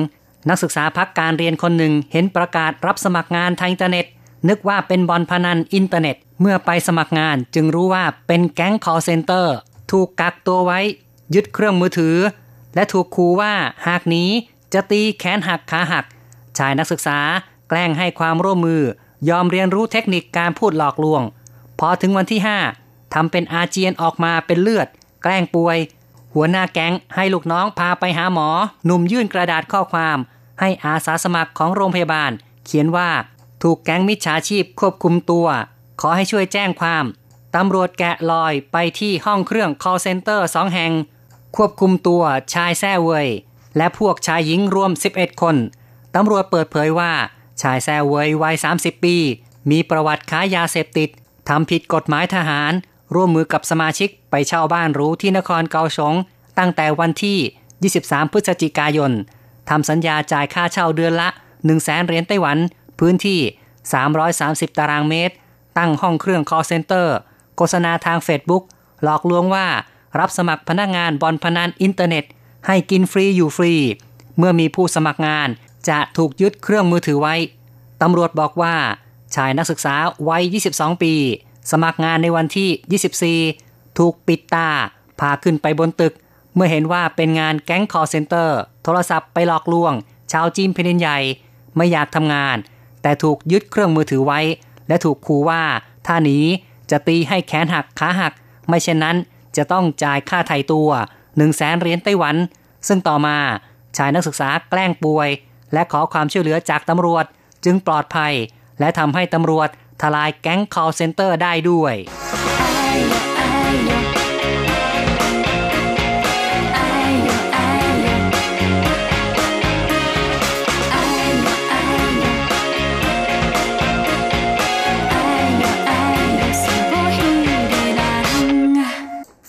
[0.48, 4.06] นักศึกษาพักการเรียนคนหนึ่งเห็นประกาศรับสมัครงานทางอินเทอร์เน็ต
[4.48, 9.46] นึกว่าเป็นบ่อนพนันอินเทอร์เน็ต เมื่อไปสมัครงานจึงรู้ว่าเป็นแก๊ง call center
[9.92, 10.80] ถูกกักตัวไว้
[11.34, 12.16] ยึดเครื่องมือถือ
[12.74, 13.52] และถูกขู่ว่า
[13.86, 14.24] หากหนี
[14.72, 16.04] จะตีแขนหักขาหัก
[16.58, 17.18] ชายนักศึกษา
[17.68, 18.82] แกล้งให้ความร่วมมือ
[19.28, 21.22] ยอมเรียนรู้เทคนิคการพูดหลอกลวง
[21.78, 22.40] พอถึงวันที่
[22.76, 24.88] 5ทำเป็นอาเจียนออกมาเป็นเลือด
[25.22, 25.78] แกล้งป่วย
[26.34, 28.48] หัวหน้าแก๊งให้ลูกน้องพาไปหาหมอ
[28.84, 30.18] หนุ่มยื่นกระดาษข้อความ
[30.60, 32.30] ให้อาสาสมัครของโรงพยาบาล
[32.64, 33.10] เขียนว่า
[33.62, 35.46] ถูกแก๊งมิจฉาชีพควบคุมตัว
[36.00, 37.04] ขอให้ช่วยแจ้งความ
[37.56, 40.92] ตำรวจแกะลอยไปที่ห้องเครื่อง call center สองแห่ง
[41.56, 42.22] ควบคุมตัว
[42.54, 43.28] ชายแซ่เวย
[43.76, 45.56] และพวกชายหญิงรวม 11 คน
[46.14, 47.12] ตำรวจเปิดเผยว่า
[47.62, 49.16] ชายแซ่เวยวัย 30 ปี
[49.70, 51.08] มีประวัติค้ายาเสพติด
[51.48, 52.72] ทำผิดกฎหมายทหาร
[53.14, 56.14] ร่วมมือกับสมาชิกไปเช่าบ้านรูที่นครเกาสง
[56.58, 57.38] ตั้งแต่วันที่
[58.02, 59.12] 23 พฤศจิกายน
[59.68, 62.58] ทำสัญญาจ่ายค่าเช่าเดือนละ 1 0 0 0 0แสนเหรียญไต้หวัน
[62.98, 63.40] พื้นที่
[64.08, 65.34] 330 ตารางเมตร
[65.78, 67.06] ตั้งห้องเครื่อง call center
[67.56, 68.62] โฆษณาทาง Facebook
[69.02, 69.66] หลอกลวงว่า
[70.18, 72.24] รับสมัครพนักงานบ่อนพนันอินเทอร์เน็ต
[72.66, 73.74] ให้กินฟรีอยู่ฟรี
[74.38, 75.48] เมื่อมีผู้สมัครงาน
[75.90, 77.34] จะถูกยึดเครื่องมือถือไว้
[78.02, 78.74] ตำรวจบอกว่า
[79.34, 79.94] ชายนักศึกษา
[80.28, 80.42] วัย
[80.74, 81.14] 22 ปี
[81.70, 84.68] สมัครงานในวันที่ 24 ถูกปิดตา
[85.20, 86.14] พาขึ้นไปบนตึก
[86.54, 89.92] เมื่อเห็นว่าเป็นงานแก๊ง call center โทรศัพท์ไปหลอกลวง
[90.32, 91.18] ชาวจีนแผ่นดินใหญ่
[91.76, 92.56] ไม่อยากทำงาน
[93.02, 94.40] แต่ถูกยึดเครื่องมือถือไว้
[94.88, 95.62] และถูกขู่ว่า
[96.06, 96.38] ถ้าหนี
[96.90, 98.32] จะตีให้แขนหักขาหัก
[98.68, 99.16] ไม่เช่นนั้น
[99.56, 102.36] จะต้องจ่ายค่าไถ่ตัว1 0 0 0 0แสนเหรียญไต้หวัน
[102.88, 103.36] ซึ่งต่อมา
[103.96, 105.28] ชายนักศึกษาแกล้งป่วย
[105.72, 107.24] และขอความช่วยเหลือจากตำรวจ
[107.64, 108.34] จึงปลอดภัย
[108.80, 109.68] และทำให้ตำรวจ
[110.02, 111.94] ทลายแก๊ง call center ได้ด้วย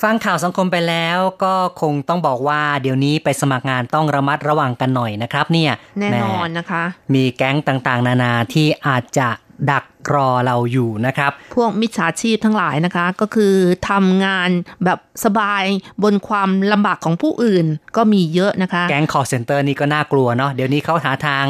[0.02, 6.84] ฟังข่าวสังคมไปแล้วก็คงต้องบอกว่าเดี๋ยวนี้ไปสมัครงานต้องระมัดระวังกันหน่อยนะครับ เนี่ยแน่นอนแหมนะคะ
[7.14, 9.30] มีแก๊งต่างๆ นานาที่อาจจะ
[9.72, 9.84] ดัก
[10.14, 13.56] รอเราอยู่นะครับ พวกมิจฉาชีพทั้งหลายนะคะ ก็คือ
[13.90, 14.50] ทำงาน
[14.86, 15.64] แบบสบาย
[16.04, 21.46] บนความลำบากของผู้อื่นก็มีเยอะนะคะ แก๊ง call center นี่ก็น่ากลัวเนาะเดี๋ยวนี้เขาหาทาง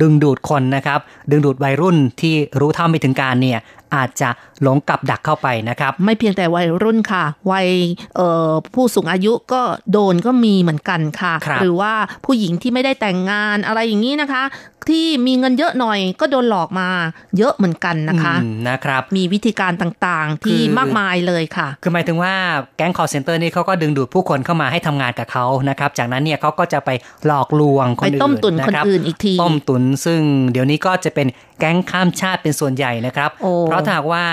[0.00, 3.58] ดึงดูดคนนะครับ ดึงดูดวัยรุ่นที่รู้เท่าไม่ถึงการเนี่ย
[3.94, 4.30] อาจจะ
[4.62, 7.68] หลงกับดักเข้าไปนะครับ ไม่เพียงแต่วัยรุ่นค่ะ วัย
[8.16, 11.92] เอ่อผู้สูงอายุก็โดนก็มีเหมือนกันค่ะครับหรือว่า
[12.24, 14.42] ผู้หญิงที่ไม่ได้แต่งงานอะไรอย่างนี้นะคะ
[14.88, 16.88] ที่มีเงินเยอะหน่อยก็โดนหลอกมา
[17.38, 22.34] เยอะเหมือนกันนะคะอืมนะครับ มีวิธีการต่างๆ ที่คือมากมายเลยค่ะ คือหมายถึงว่า
[22.76, 26.90] แก๊ง call center นี่เขาก็ดึงดูดผู้คนเข้ามาให้ทำงานกับเขานะครับ จากนั้นเนี่ยเขาก็จะไป
[27.26, 30.20] หลอกลวงคนไปอื่นต้มตุ๋นคนรับอื่นอีกทีต้มตุนซึ่ง
[30.52, 31.26] เดี๋ยวนี้ก็จะเป็น
[31.58, 34.24] แก๊งข้ามชาติเป็นส่วนใหญ่นะครับโอ้เพราะถ้าหากว่า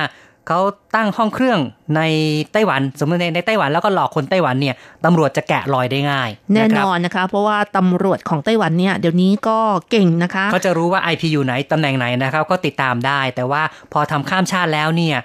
[0.48, 0.60] เขา
[0.96, 1.60] ตั้งห้องเครื่อง
[1.96, 2.02] ใน
[2.52, 4.76] ไต้หวัน สมมติในในไต้หวันแล้วก็หลอกคนไต้หวันเนี่ย
[5.06, 9.58] ตำรวจจะแกะรอยได้ง่าย แน่ะคนรับอนนะคะ เพราะว่าตำรวจของไต้หวันเนี่ยเดี๋ยวนี้ก็
[9.92, 13.62] เก่งนะคะเขาจะรู้ว่า IP อยู่ไหนตำแหน่งไหนนะครับก็ติดตามได้ แต่ว่า
[13.94, 15.18] พอทำข้ามชาติแล้วเนี่ย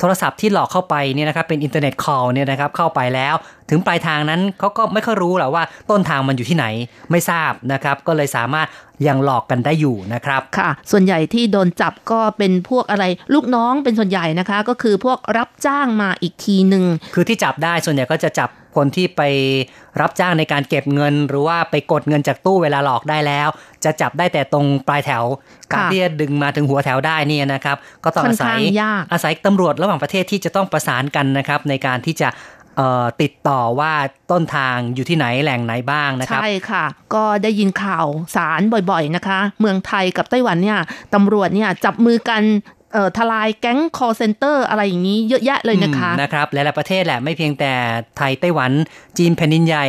[0.00, 3.34] โทรศัพท์ที่หลอกเข้าไปเนี่ยนะครับเป็น internet call เนี่ยนะครับเข้าไปแล้ว
[3.70, 6.66] ถึงปลายทางนั้นเขาก็ไม่ค่อยรู้หรอกว่าต้นทางมันอยู่ที่ไหน
[7.10, 8.68] ไม่ทราบนะครับ ก็เลยสามารถ
[9.06, 16.84] ยังหลอกกันได้อยู่นะครับค่ะ ส่วนใหญ่ที่โดนจับก็เป็นพวกอะไรลูกน้องเป็นส่วนใหญ่นะคะ ก็คือพวกรับจ้างมาอีกทีหนึ่ง
[17.14, 19.22] คือที่จับได้ส่วนใหญ่ก็จะจับ คนที่ไป
[20.00, 23.48] รับจ้างในการเก็บเงิน หรือว่าไปกดเงินจากตู้เวลาหลอกได้แล้ว
[23.84, 25.24] จะจับได้แต่ตรงปลายแถว
[25.72, 32.28] การที่จะดึงมาถึงหัวแถวได้เนี่ยนะครับ ก็ต้องค่ออานศัข้างยยากอาศัยตำรวจระหว่างประเทศที่จะต้องประสานกันนะครับ ในการที่จะ
[32.76, 33.92] เอ่อติดต่อว่า
[34.30, 38.06] ต้นทางอยู่ที่ไหนแหล่งไหนบ้างนะครับ ใช่ค่ะ ก็ได้ยินข่าว
[38.36, 38.60] สาร
[38.90, 40.78] บ่อยๆนะคะ เมืองไทยกับไต้หวันเนี่ย
[41.14, 42.77] ตำรวจเนี่ยจับมือกันเอ่อ
[43.18, 47.72] ทลายแก๊ง call center อะไรอย่างนี้เยอะแยะเลยนะคะนะครับหลายๆประเทศแหละไม่เพียงแต่
[48.16, 48.72] ไทยไต้หวัน
[49.18, 49.86] จีนแผ่นดินใหญ่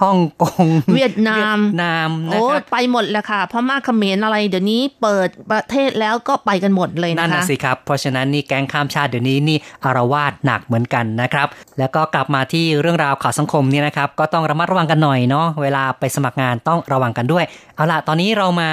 [0.00, 17.44] ฮ่องกงเวียดนามเวียดนามนะโอ้ครับไปหมดแหละค่ะพม่าเขมรอะไรเดี๋ยวนี้เปิดประเทศแล้วก็ไปกันหมดเลยนั่นนะคะนะสิครับ เพราะฉะนั้นนี่แก๊งข้ามชาติเดี๋ยวนี้นี่อารวาสหนักเหมือนกันนะครับ แล้วก็กลับมาที่เรื่องราวข่าวสังคมเนี่ยนะครับ ก็ต้องระมัดระวังกันหน่อยเนาะเวลาไปสมัครงานต้องระวังกันด้วย
[17.74, 18.70] เอาล่ะตอนนี้เรามา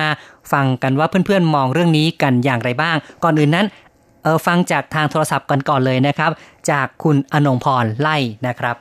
[0.54, 3.68] ฟังกันว่าเพื่อนๆมองเรื่องนี้กันอย่างไรบ้าง ก่อนอื่นนั้น
[4.24, 6.32] เออฟังจากทางโทรศัพท์กันก่อนเลยนะครับ
[6.72, 8.18] จากคุณอนงพรไล่
[8.48, 8.76] นะครับ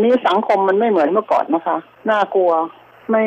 [0.00, 1.76] ยวนี้สังคมมันไม่เหมือนเมื่อก่อนนะคะ
[2.10, 2.52] น่ากลัว
[3.10, 3.24] ไม่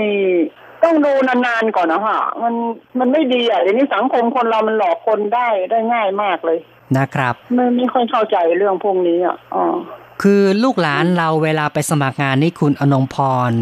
[0.83, 2.53] ต้องดูนานๆก่อนนะคะมัน
[2.99, 6.59] มันไม่ดีอะเดี๋ยวนี้สังคมคนเรามันหลอกคนได้ได้ง่ายมากเลย
[6.97, 9.63] นะครับ ไม่ไม่ค่อยเข้าใจเรื่องพวกนี้อะอ๋อ
[10.21, 13.15] คือลูกหลานเราเวลาไปสมัครงานนี่คุณอนงพ
[13.51, 13.53] ร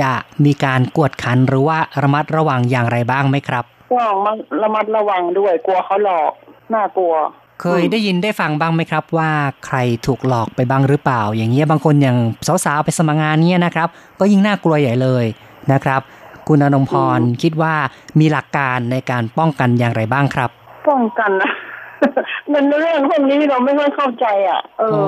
[0.00, 0.12] จะ
[0.44, 6.32] มีการกวดขันหรือว่าระมัดระวังอย่างไรบ้างไหมครับก็มันระมัดระวังด้วยกลัวเขาหลอก
[6.74, 7.14] น่ากลัว
[7.60, 9.30] เคยได้ยินได้ฟังบ้างไหมครับ ว่า
[9.66, 12.18] ใครถูกหลอกไปบ้างหรือเปล่า อย่างเงี้ยบางคนอย่าง
[12.64, 13.88] สาวๆไปสมัครงานเนี่ยนะครับ
[14.20, 15.24] ก็ยิ่งน่ากลัวใหญ่เลย
[15.72, 16.00] นะครับ
[16.48, 17.74] คุณอนงพรคิดว่า
[18.20, 20.50] มีหลักการในการป้องกันอย่างไรบ้างครับ
[20.88, 21.52] ป้องกันนะ
[22.52, 25.02] มันเรื่องพวกนี้เราไม่ค่อยเข้าใจอะ เออ๋อ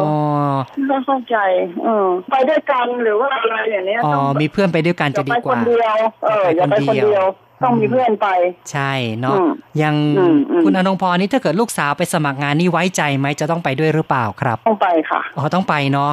[0.75, 1.37] อไม่ค่อยเข้าใจ
[1.85, 7.25] เออ ไปด้วยกันหรือว่าอะไรอย่างเนี้ยอ๋อต้องมีเพื่อนไปด้วยกันอจะย่าดีไปกคว่านเดียว เอออย่าไปคนเดียว
[7.65, 8.29] ต้องมีเพื่อนไป
[8.73, 9.51] ใช่เนาะอืม
[9.83, 16.11] ยังอืมอืมคุณอนงพรนี่ถ้าเกิดลูกสาวไปสมัครงานนี่ไว้ใจไหมจะต้องไปด้วยหรือเปล่าครับ ต้องไปค่ะอ๋อต้องไปเนาะ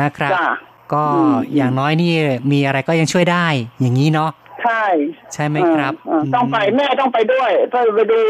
[0.00, 0.48] นะครับจ้า
[0.92, 2.12] ก็อืมอย่างน้อยนี่
[2.52, 3.46] มีอะไรก็ยังช่วยได้
[3.80, 4.30] อย่างนี้เนาะ
[4.62, 4.84] ใช่
[5.32, 8.20] ใช่ไหมครับเออเออต้องไปแม่ต้องไปด้วยเพื่อไปดู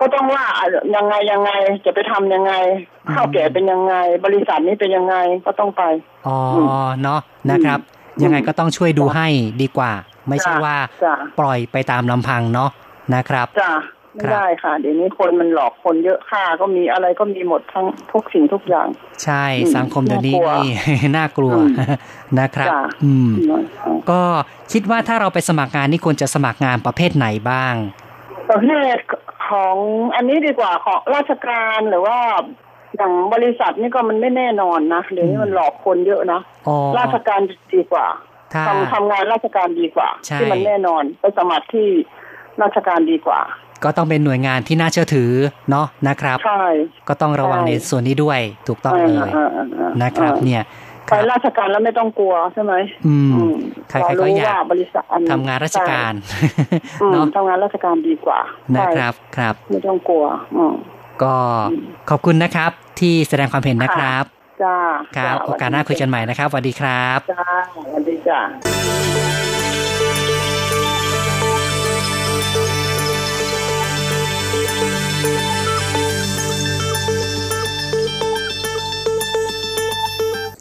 [0.00, 1.50] ก็ต้องว่าอะยังไงยังไง
[1.84, 2.52] จะไปทำยังไง
[3.14, 3.94] ข้าวแก่เป็นยังไง
[4.24, 5.82] บริษัทนี้เป็นยังไงก็ต้องไป
[6.26, 7.78] อ๋อมเนาะนะครับ
[8.16, 9.26] อืมยังไงก็ต้องช่วยดูให้
[9.62, 9.92] ดีกว่า
[10.28, 12.70] ไม่ใช่จ้ะว่าจ้ะปล่อยไปตามลำพังเนาะ
[13.14, 13.72] นะครับจ้ะ
[14.14, 18.88] ไม่ครับได้ค่ะ เดี๋ยวนี้คนมันหลอกคนเยอะค่าก็มีอะไรก็มีหมดทั้งทุกสิ่งทุกอย่าง
[19.24, 21.66] ใช่อืมสังคมเดี๋ยวนี้น่ากลัวนี่น่ากลัวอืม
[22.40, 24.22] นะครับจ้ะอืมอืม ก็
[24.72, 27.74] คิดว่าถ้าเราไปสมัครงานนี่ควรจะสมัครงานประเภทไหนบ้าง
[28.50, 28.96] ประเภท
[29.48, 29.76] ของ
[30.14, 32.18] อันนี้ดีกว่าของราชการหรือว่า
[32.96, 37.40] อย่างบริษัทนี่ก็มันไม่แน่นอนนะเดี๋ยวนี้มันหลอกคนเยอะนะอ๋อราชการ
[37.74, 38.31] ดีกว่าถ้า
[38.68, 41.88] ทำทำงานราชการดีกว่าใช่ที่มันแน่นอนไปสมัครที่
[42.62, 43.40] ราชการดีกว่า
[43.84, 45.30] ก็ต้องเป็นหน่วยงานที่น่าเชื่อถือ
[45.70, 46.64] เนาะนะครับใช่
[47.08, 50.64] ก็ต้องระวังใช่ในส่วนนี้ด้วยถูกต้องเลยอ่าอ่าอ่านะครับอ่าเนี่ย
[51.08, 52.74] คไปรับราชการแล้วไม่ต้องกลัวใช่ไหม
[53.06, 53.56] อืมอืม
[53.88, 56.12] ใครๆก็เรู้อยากว่าบริษัทอัทำงานราชการ
[57.02, 58.40] อืมเนาะทำงานราชการดีกว่า
[58.74, 60.24] นะใช่ครับครับ ไม่ต้องกลัว
[60.56, 60.74] อืม
[61.22, 61.34] ก็
[62.10, 64.24] ขอบคุณนะครับที่แสดงความเห็นนะครับ
[64.62, 64.76] จ้า
[65.16, 68.40] ครับจ้โอกาสหน้าคุยกันใหม่นะครับสวัสดีครับจ้าสวัสดีจ้า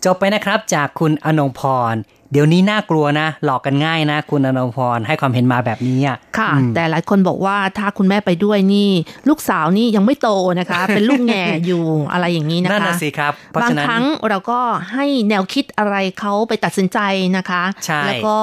[0.06, 1.62] จบไปนะครับจากคุณอนงพ
[1.94, 1.96] ร
[2.32, 8.90] เดี๋ยวนี้น่ากลัวนะ หลอกกันง่ายนะ คุณอนงพรให้ความเห็นมาแบบนี้อะค่ะอืมแต่หลายคนบอกว่าถ้าคุณแม่ไปด้วยนี่
[9.30, 10.30] ลูกสาวนี่ยังไม่โต
[10.60, 14.60] นะคะ เป็นลูกแง่อยู่อะไรอย่างนี้นะคะนั่นน่ะสิครับเพราะบางฉะนั้นครั้งเราก็
[14.94, 17.00] ให้แนวคิดอะไรเขาไปตัดสินใจ
[17.38, 18.38] นะคะใช่แล้วก็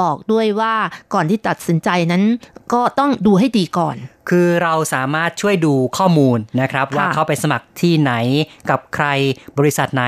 [0.00, 0.74] บอกด้วยว่า
[1.14, 2.22] ก่อนที่ตัดสินใจนั้น
[2.72, 3.96] ก็ต้องดูให้ดีก่อน
[4.30, 8.12] คือเราสามารถช่วยดูข้อมูลนะครับค่ะว่าเขาไปสมัครที่ไหน
[8.70, 9.06] กับใคร
[9.58, 10.04] บริษัทไหน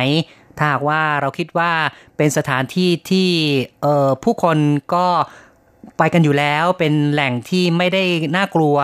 [0.59, 1.70] ถ้าหากว่าเราคิดว่า
[2.16, 3.28] เป็นสถานที่ที่
[3.82, 4.59] เอ่อผู้คน
[4.94, 5.06] ก็
[5.98, 8.04] ไปกันอยู่แล้วเป็นแหล่งที่ไม่ได้
[8.36, 8.76] น่ากลัว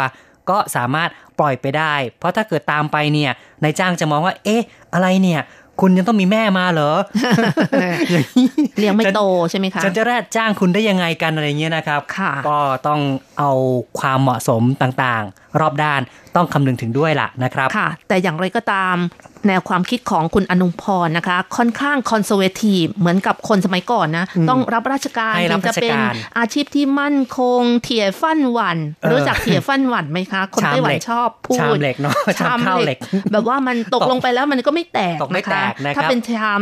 [0.51, 1.09] ก็สามารถ
[1.39, 4.63] ปล่อยไปได้ เพราะถ้าเกิดตามไปเนี่ยนายจ้างจะมองว่า เอ๊ะ
[4.95, 5.43] อะไรเนี่ย
[5.81, 6.93] คุณยังต้องมีแม่มาเหรอ
[8.11, 8.49] อย่างนี้
[8.79, 9.21] เลี้ยงไม่โต
[9.51, 13.01] ใช่ไหมคะฉันจะแรดจ้างคุณได้ยังไงกันอะไรเงี้ยนะครับค่ะก็ต้อง
[13.39, 13.51] เอา
[13.99, 16.01] ความเหมาะสมต่างๆ รอบด้าน
[16.37, 18.97] ต้องคำนึงถึงด้วยล่ะนะครับค่ะ แต่อย่างไรก็ตาม
[19.49, 32.99] แนวความคิดของคุณอนุพรนะคะ ค่อนข้างคอนเซอร์เวทีฟเหมือนกับคนสมัยก่อนนะอืมต้องรับราชการให้รับถึงจะเป็นราชการอาชีพที่มั่นคง เถียฟั่นหวันเออรู้จักเถียฟั่นหวันไหมคะ คนชามไต้หวัเหนล็กชอบพูดชามเหล็กเนาะชามข้าวเหล็ก
[33.33, 36.61] แบบว่ามันตกลงไปแล้วมันก็ไม่แตกตกไม่นะคะแตกนะครับถ้าเป็นชาม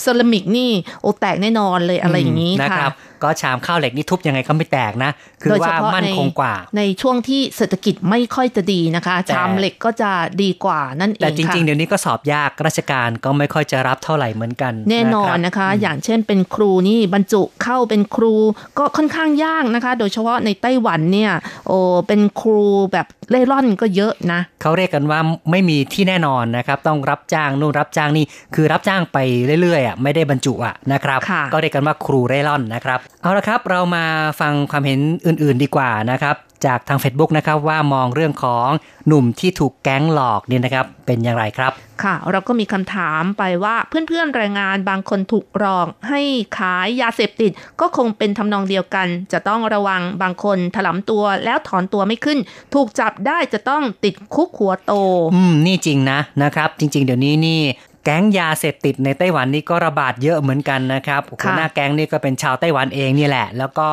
[0.00, 0.70] เซรามิกนี่
[1.02, 5.10] โอแตกแน่นอนเลยอะไรอย่างนี้นะคค่ะรับก็ชามข้าวเหล็กนี่ทุบยังไงก็ไม่แตกนะ
[5.42, 10.10] คือโดยเฉว่าพาะมั่นในคงกว่า ในช่วงที่เศรษฐกิจไม่ค่อยจะดีนะคะแต่ชามเหล็กก็จะ
[10.42, 18.34] ดีกว่านั่นเองแต่จค่ะริง ๆ เดี๋ยวนี้ก็สอบยากราชการก็ไม่ค่อยจะรับเท่าไหร่เหมือนกัน แน่นอนรับนะคะ อย่างเช่นเป็นครูนี่บรรจุเข้าเป็นครู
[18.78, 21.32] ก็ค่อนข้างยากนะคะ โดยเฉพาะในไต้หวันเนี่ย
[21.66, 29.18] โอ้เป็นครูแบบเล่ร่อนก็เยอะนะเขาเรียกกันว่าไม่มีที่แน่นอนนะครับต้องรับจ้างนู่นรับจ้างนี่คือรับจ้างไป
[29.62, 34.04] เรื่อยๆอะไม่ได้บรรจุอะนะครับค่ะก็เรียกกันว่าครูเร่ร่อนนะครับเอาละครับเรามา
[34.40, 36.36] ฟังความเห็นอื่นๆดีกว่านะครับ
[36.66, 38.68] จากทาง Facebook นะครับว่ามองเรื่องของ
[39.06, 46.20] หนุ่มที่ถูกแก๊งหลอกเนี่ยนะครับเป็นอย่างไรครับ ค่ะ เราก็มีคำถามไปว่าเพื่อนๆแรงงานบางคนถูกหลอกให้
[46.58, 47.50] ขายยาเสพติด
[47.80, 52.38] ก็คงเป็นทำนองเดียวกัน จะต้องระวังบางคนถลำตัวแล้วถอนตัวไม่ขึ้น
[52.74, 54.92] ถูกจับได้จะต้องติดคุกหัวโต
[55.34, 57.60] อืมนี่จริงนะนะครับ จริง ๆ เดี๋ยวนี้นี่
[58.06, 63.88] แก๊งยาเสพติดในไต้หวันนี่ก็ระบาดเยอะเหมือนกันนะครับหัวหน้าแก๊งนี่ก็เป็นชาวไต้หวันเองนี่แหละ แล้วก็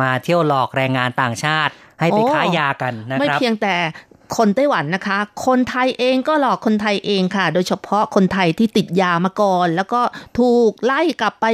[0.00, 3.74] มาเที่ยวหลอกแรงงานต่างชาติ ให้ไปโอ้ค้ายากันนะไม่ครับเพียงแต่
[4.36, 10.00] คนไต้หวันนะคะ คนไทยเองก็หลอกคนไทยเองค่ะ โดยเฉพาะคนไทยที่ติดยามาก่อน แล้วก็
[10.38, 11.46] ถูกไล่กลับไป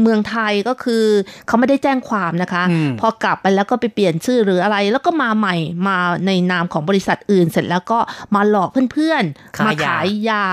[0.00, 1.04] เมืองไทยก็คือ
[1.46, 5.56] เขาไม่ได้แจ้งความนะคะอืมพอกลับไปแล้วก็ไปเปลี่ยนชื่อหรืออะไร แล้วก็มาใหม่
[5.86, 5.96] มา
[6.26, 7.98] ในนามของบริษัทอื่นเสร็จแล้วก็
[8.34, 10.44] มาหลอกเพื่อนๆมาขายยา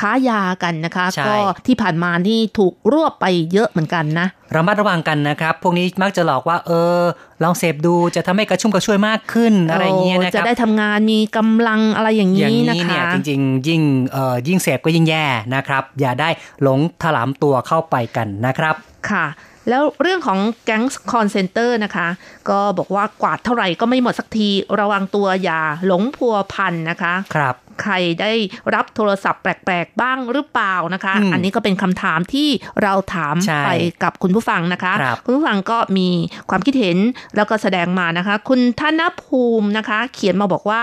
[0.00, 1.36] ค้ายากันนะคะใช่ก็
[1.66, 7.00] ที่ผ่านมานี่ถูกรวบไปเยอะเหมือนกันนะระมัดระวังกันนะครับ พวกนี้มักจะหลอกว่า เออ
[7.42, 13.82] ลองเสพดูจะทำให้กระชุ่มกระชวยมากขึ้นอะไรอย่างเงี้ยนะคจะรับได้ทำงานมีกำลังอะไรอย่างอย่างนี้นะนี้คะเนี่ยจริงๆ ยิ่ง
[14.12, 15.24] เอ่อยิ่งเสพก็ยิ่งแย่
[15.54, 16.28] นะครับ อย่าได้
[16.62, 18.74] หลงถลำตัวเข้าไปกันนะครับ
[19.10, 19.26] ค่ะ
[19.68, 20.82] แล้วเรื่องของแก๊ง
[21.12, 22.08] call center นะคะ
[22.50, 24.48] ก็บอกว่ากวาดเท่าไหร่ก็ไม่หมดสักที
[24.80, 28.32] ระวังตัวอย่าหลงพัวพันนะคะ ครับ ใครได้
[28.74, 32.48] รับโทรศัพท์แปลกๆบ้างหรือเปล่านะคะอืมอันนี้ก็เป็นคำถามที่
[32.82, 33.70] เราถามใช่ไป
[34.02, 36.08] กับคุณผู้ฟังนะคะครับคุณผู้ฟังก็มี
[36.50, 36.98] ความคิดเห็น
[37.36, 40.82] แล้วก็แสดงมานะคะ คุณธนภูมินะคะ เขียนมาบอกว่า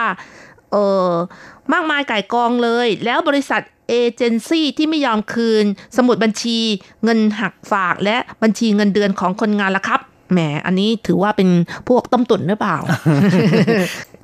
[0.71, 0.77] เอ
[1.09, 1.11] อ
[1.73, 5.65] มากมายไก่ายกองเลย แล้วบริษัท เอเจนซี่ที่ไม่ยอมคืน
[5.97, 6.57] สมุดบัญชี
[7.03, 9.99] เงินหักฝากและบัญชีเงินเดือนของคนงานละครับ
[10.31, 11.49] แหม อันนี้ถือว่าเป็น
[11.88, 12.77] พวกต้มตุ๋นหรือเปล่า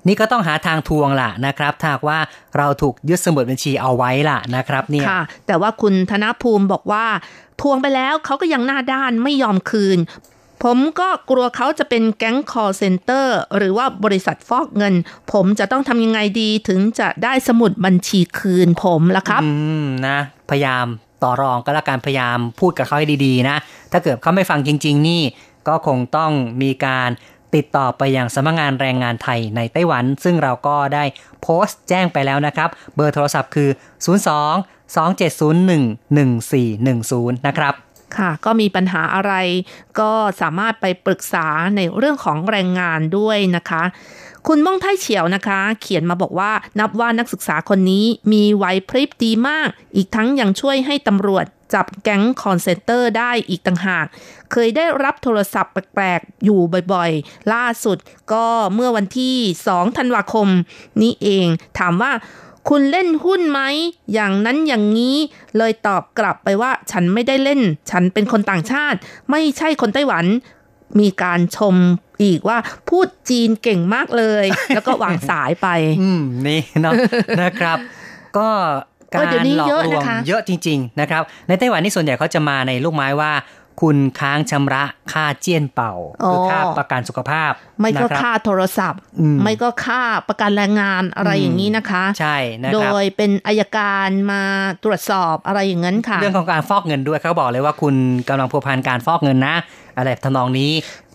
[0.08, 2.20] นี่ก็ต้องหาทางทวงล่ะนะครับถ้าหากว่า
[2.58, 7.06] เราถูกยึดสมุดบัญชีเอาไว้ล่ะนะครับเนี่ยค่ะแต่ว่าคุณธนภูมิบอกว่า
[7.62, 9.98] ทวงไปแล้วเขาก็ยังหน้าด้านไม่ยอมคืน
[10.64, 13.26] ผมก็กลัวเขาจะเป็นแก๊ง call center
[13.58, 14.94] หรือว่าบริษัทฟอกเงิน
[15.32, 19.50] ผมจะต้องทำยังไงดีถึงจะได้สมุดบัญชีคืนผมล่ะครับ อื
[19.84, 20.18] มนะ
[20.50, 20.86] พยายาม
[21.24, 23.58] ต่อรองก็แล้วกันพยายามพูดกับเขาให้ดีๆนะ
[23.92, 25.22] ถ้าเกิดเขาไม่ฟังจริง ๆ นี่
[25.68, 26.32] ก็คงต้อง
[26.62, 27.10] มีการ
[27.56, 31.04] ติดต่อไปยังสำนักงานแรงงานไทยในไต้หวัน ซึ่งเราก็ได้
[31.42, 33.70] โพสต์แจ้งไปแล้วนะครับ เบอร์โทรศัพท์คือ
[34.06, 36.16] 02 2701
[37.32, 37.74] 1410 นะครับ
[38.18, 39.34] ค่ะ ก็มีปัญหาอะไร
[40.00, 43.84] ก็สามารถไปปรึกษาในเรื่องของแรงงานด้วยนะคะ
[44.48, 54.06] คุณม่องไทเฉียวนะคะ เขียนมาบอกว่านับว่านักศึกษาคนนี้มีไหวพริบดีมาก อีกทั้งยังช่วยให้ตำรวจจับแก๊งคอนเซนเตอร์ได้อีกต่างหาก
[54.52, 56.60] เคยได้รับโทรศัพท์แปลกๆ อยู่
[56.94, 57.98] บ่อยๆ ล่าสุด
[58.34, 59.36] ก็เมื่อวันที่
[59.68, 60.48] 2 ธันวาคม
[61.02, 61.46] นี้เอง
[61.80, 62.12] ถามว่า
[62.70, 63.62] คุณเล่นหุ้นไหม
[64.14, 65.16] อย่างนั้นอย่างนี้
[65.58, 68.98] เลยตอบกลับไปว่า ฉันไม่ได้เล่น ฉันเป็นคนต่างชาติ
[69.32, 70.26] ไม่ใช่คนไต้หวัน
[71.00, 71.76] มีการชม
[72.24, 72.58] อีกว่า
[72.90, 74.46] พูดจีนเก่งมากเลย
[74.76, 75.68] แล้วก็วางสายไป
[76.02, 76.94] อืม นี่เนาะ
[77.42, 77.78] นะครับ
[78.38, 78.50] ก็
[79.14, 83.32] กาเออรเดี๋ยวนี้หลอกเยอะลวงนะคะเยอะจริง ๆ นะครับ ในไต้หวันนี่ส่วนใหญ่เขาจะมาในลูกไม้ว่า
[83.82, 85.94] คุณค้างชำระค่าเจี้ยนเป่า
[86.26, 94.44] คือค่าประกันสุขภาพ ไม่ก็นะครับค่าโทรศัพท์อืมไม่ก็ค่าประกันแรงงานอะไรอย่างนี้นะคะ ใช่นะโดครับยเป็นอายการมา
[94.84, 97.96] ตรวจสอบอะไรอย่างนั้นค่ะ เรื่องของการฟอกเงินด้วยเขาบอกเลยว่าคุณ
[98.30, 99.56] กำลังพัวพันการฟอกเงินนะ
[99.98, 100.72] อะไรทำนองนี้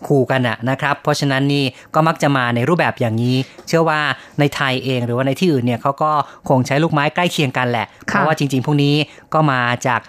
[0.07, 1.63] ขู่กันอะนะครับ เพราะฉะนั้นนี่
[1.95, 3.35] ก็มักจะมาในรูปแบบอย่างนี้
[3.67, 3.99] เชื่อว่า
[4.39, 6.11] ในไทยเองหรือว่าในที่อื่นเนี่ยเขาก็
[6.49, 8.95] คงใช้ลูกไม้ใกล้เคียงกันแหละ เพราะว่าจริง ๆ พวกนี้
[9.33, 10.01] ก็มาจาก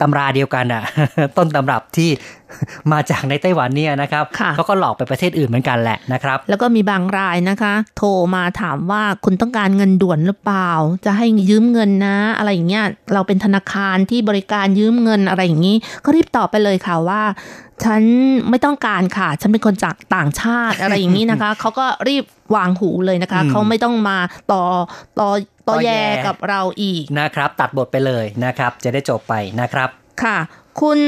[0.00, 0.82] ตำราเดียวกันอะ
[1.36, 2.10] ต้นตำรับที่
[2.92, 10.70] มาจากในไต้หวันเนี่ยนะครับค่ะเขาก็หลอกไปประเทศอื่นเหมือนกันแหละนะครับ แล้วก็มีบางรายนะคะ โทรมาถามว่าคุณต้องการเงินด่วนหรือเปล่า
[11.04, 12.84] จะให้ยืมเงินนะ อะไรอย่างเงี้ย
[13.14, 17.22] เราเป็นธนาคารที่บริการยืมเงินอะไรอย่างนี้ ก็รีบตอบไปเลยค่ะว่า
[17.84, 18.02] ฉัน
[18.48, 22.24] ไม่ต้องการค่ะ ฉันเป็นคนจากต่างชาติอะไรอย่างนี้นะคะ เขาก็รีบ
[22.56, 24.18] วางหูเลยนะคะอืมเขาไม่ต้องมา
[24.52, 24.62] ต่อ
[25.18, 25.28] ต่อ
[25.68, 29.88] ต่อต่อแย่แย่กับเราอีกนะครับ ตัดบทไปเลยนะครับ จะได้จบไปนะครับ
[30.22, 30.36] ค่ะ
[30.80, 30.98] คุณ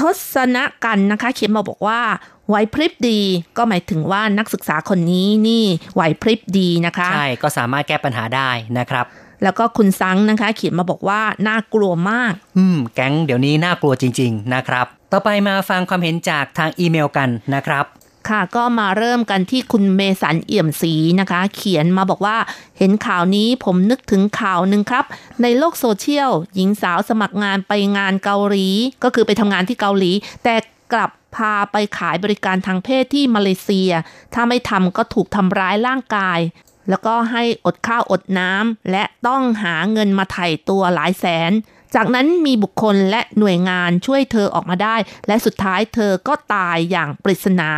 [0.00, 0.02] ท
[0.34, 2.00] ศนกันนะคะ เขียนมาบอกว่า
[2.48, 3.20] ไหวพริบดี
[3.56, 9.06] ก็หมายถึงว่านักศึกษาคนนี้นี่ไหวพริบดีนะคะ ใช่ ก็สามารถแก้ปัญหาได้นะครับ
[9.42, 17.84] แล้วก็คุณซังนะคะ เขียนมาบอกว่าน่ากลัวมาก อืม แก๊งเดี๋ยวนี้น่ากลัวจริง ๆ นะครับ ต่อไปมาฟังความเห็นจากทางอีเมลกันนะครับ
[18.28, 22.36] ค่ะก็มาเริ่มกันที่คุณเมสันเอี่ยมศรีนะคะ เขียนมาบอกว่า
[22.78, 25.04] เห็นข่าวนี้ผมนึกถึงข่าวหนึ่งครับ
[25.42, 28.68] ในโลกโซเชียล หญิงสาวสมัครงานไปงานเกาหลี
[29.04, 30.12] ก็คือไปทำงานที่เกาหลี
[30.44, 30.54] แต่
[30.92, 33.90] กลับพาไปขายบริการทางเพศที่มาเลเซีย
[34.34, 36.38] ถ้าไม่ทำก็ถูกทำร้ายร่างกาย
[36.88, 41.52] แล้วก็ให้อดข้าวอดน้ำและต้องหาเงินมาไถ่ตัวหลายแสน
[41.94, 47.70] จากนั้นมีบุคคลและหน่วยงานช่วยเธอออกมาได้ และสุดท้ายเธอก็ตายอย่างปริศนา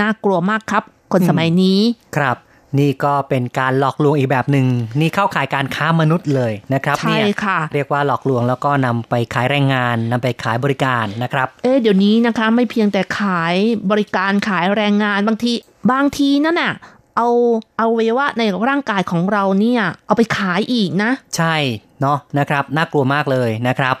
[0.00, 1.78] น่ากลัวมากครับ คนสมัยนี้
[2.16, 2.36] ครับ
[2.78, 4.66] นี่ก็เป็นการหลอกลวงอีกแบบหนึ่ง
[5.00, 13.54] นี่เข้าข่ายการค้ามนุษย์เลยนะครับใช่เนี่ยค่ะเรียกว่าหลอกลวงแล้วก็นำไปขายแรงงานนำไปขายบริการนะครับ เอ๊ะเดี๋ยวนี้นะคะ ไม่เพียงแต่ขาย
[13.90, 15.52] บริการขายแรงงานบางที
[15.92, 16.72] บางทีนั่นน่ะ
[17.16, 17.28] เอา
[17.78, 21.54] เอาเวยวะในร่างกายของเราเนี่ย เอาไปขายอีกนะ ใช่
[22.00, 23.96] เนาะนะครับ น่ากลัวมากเลยนะครับ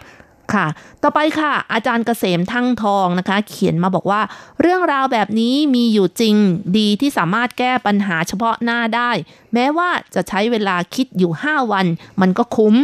[0.54, 0.66] ค่ะ
[1.02, 4.20] ต่อไปค่ะ อาจารย์เกษมทั้งทองนะคะ เขียนมาบอกว่า
[4.60, 6.36] เรื่องราวแบบนี้มีอยู่จริง
[6.78, 9.10] ดีที่สามารถแก้ปัญหาเฉพาะหน้าได้
[9.54, 11.86] แม้ว่าจะใช้เวลาคิดอยู่ 5 วัน
[12.20, 12.74] มันก็คุ้ม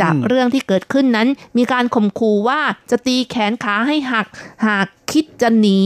[0.00, 2.60] จากอืมเรื่องที่เกิดขึ้นนั้น มีการข่มขู่ว่า
[2.90, 4.26] จะตีแขนขาให้หัก
[4.66, 5.80] หากคิดจะหนี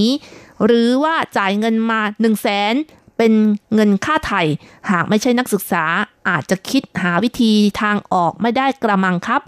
[0.66, 2.74] หรือว่าจ่ายเงินมา1นึ่งแสน
[3.18, 3.32] เป็น
[3.74, 4.42] เงินค่าไถ่
[4.90, 5.84] หากไม่ใช่นักศึกษา
[6.28, 9.42] อาจจะคิดหาวิธีทางออกไม่ได้กระมังครับ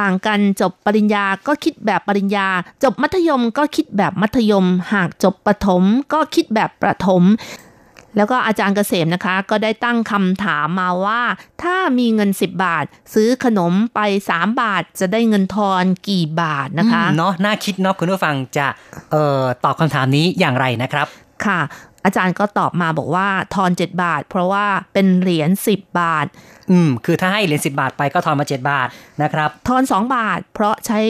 [0.00, 2.48] ต่างกันจบปริญญาก็คิดแบบปริญญา
[2.84, 7.24] จบมัธยมก็คิดแบบมัธยม หากจบประถมก็คิดแบบประถม
[8.16, 11.22] แล้วก็อาจารย์เกษมนะคะ ก็ได้ตั้งคำถามมาว่า
[11.62, 14.00] ถ้ามีเงิน 10 บาท ซื้อขนมไป
[14.32, 18.66] 3 บาท จะได้เงินทอนกี่บาทนะคะอืมเนาะน่าคิดเนาะคุณผู้ฟังจะ
[19.10, 21.06] เอ่อตอบคำถามนี้อย่างไรนะครับ
[21.46, 21.60] ค่ะ
[22.04, 26.26] อาจารย์ก็ตอบมาบอกว่าทอน7บาท เพราะว่าเป็นเหรียญ10บาท
[26.70, 28.88] อืม คือถ้าให้เหรียญสิบาทไปก็ทอนมา7บาท
[29.22, 31.00] นะครับ ทอน2บาท เพราะใช้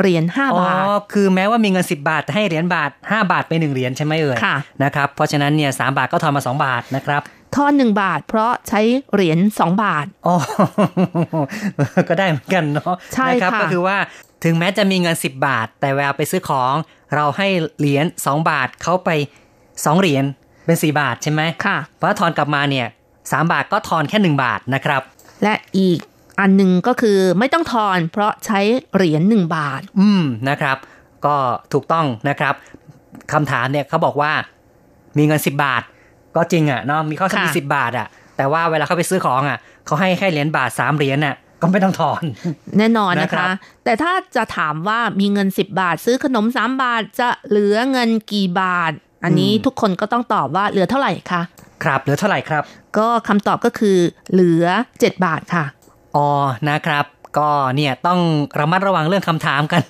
[0.00, 7.22] เหรียญอ๋อ5บาทคือแม้ว่ามีเงิน10บาทแต่ให้เหรียญบาท5บาทไป1เหรียญใช่ไหมเอ่ย ค่ะ นะครับ เพราะฉะนั้นเนี่ยสบาทก็ทอนมา2บาทนะครับ
[7.56, 8.80] ทอน1บาท เพราะใช้
[9.12, 10.36] เหรียญ2บาท อ๋อ
[12.08, 13.96] ก็ได้เหมือนกันเนาะ ใช่นะครับค่ะก็คือว่า
[14.44, 16.74] ถึงแม้จะมีเงิน 10 บาท แต่เวลาไปซื้อของ
[17.14, 19.10] เราให้เหรียญ2บาทเขาไป
[19.82, 20.24] 2เหรียญ
[20.64, 22.86] เป็น4บาทใช่ไหมค่ะเพราะทอนกลับมาเนี่ย
[23.18, 25.02] 3บาทก็ทอนแค่1บาทนะครับ
[25.42, 25.98] และอีก
[26.40, 28.60] อันหนึ่งก็คือไม่ต้องทอนเพราะใช้
[28.94, 30.76] เหรียญหนึ่งบาท อืมนะครับ
[31.26, 31.36] ก็
[31.72, 32.54] ถูกต้องนะครับ
[33.32, 34.32] คำถามเนี่ยเขาบอกว่า
[35.18, 35.82] มีเงิน10บาท
[36.36, 38.06] ก็จริงอะเนาะมีข้อสมีค่ะสิบาทอะ
[38.36, 42.22] แต่ว่าเวลาเขาไปซื้อของอะเขาให้แค่เหรียญบาทสามเหรียญอะก็ไม่ต้องถอน
[42.78, 43.52] แน่นอนนะนะครัคะบ
[43.84, 48.92] แต่ถ้าจะถามว่ามีเงิน 10 บาท ซื้อขนม 3 บาทจะเหลือเงินกี่บาท
[49.24, 51.42] อันนี้ทุกคนก็ต้องตอบว่าเหลือเท่าไหร่คะ
[51.84, 52.62] ครับเหลือเท่าไหร่ครับ
[52.98, 53.96] ก็คำตอบก็คือ
[54.32, 54.64] เหลือ
[54.96, 55.64] 7 บาทค่ะ
[56.16, 56.28] อ๋อ
[56.70, 57.04] นะครับ
[57.38, 58.20] ก็เนี่ยต้อง
[58.58, 59.82] ระมัดระวังเรื่องคำถามกัน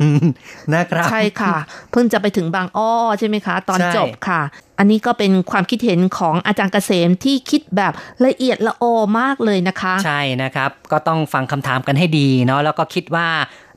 [0.75, 1.57] นะครับ ใช่ค่ะ
[1.93, 4.41] เพิ่งจะไปถึงบางอ้อใช่ไหมคะ ตอนใช่จบค่ะ
[4.79, 7.93] อันนี้ก็เป็นความคิดเห็นของอาจารย์เกษมที่คิดแบบ
[8.27, 13.29] ละเอียดละออมากเลยนะคะ ใช่นะครับ ก็ต้องฟังคำถามกันให้ดีเนาะแล้วก็คิดว่า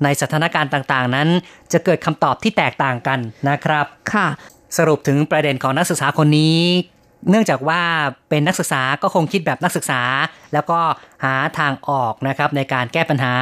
[0.03, 1.27] ในสถานการณ์ต่างๆ นั้น
[1.73, 4.27] จะเกิดคำตอบที่แตกต่างกันนะครับค่ะ
[4.77, 6.59] สรุปถึงประเด็นของนักศึกษาคนนี้
[7.29, 7.81] เนื่องจากว่า
[8.29, 10.01] เป็นนักศึกษาก็คงคิดแบบนักศึกษา
[10.53, 10.79] แล้วก็
[11.23, 13.33] หาทางออกนะครับในการแก้ปัญหา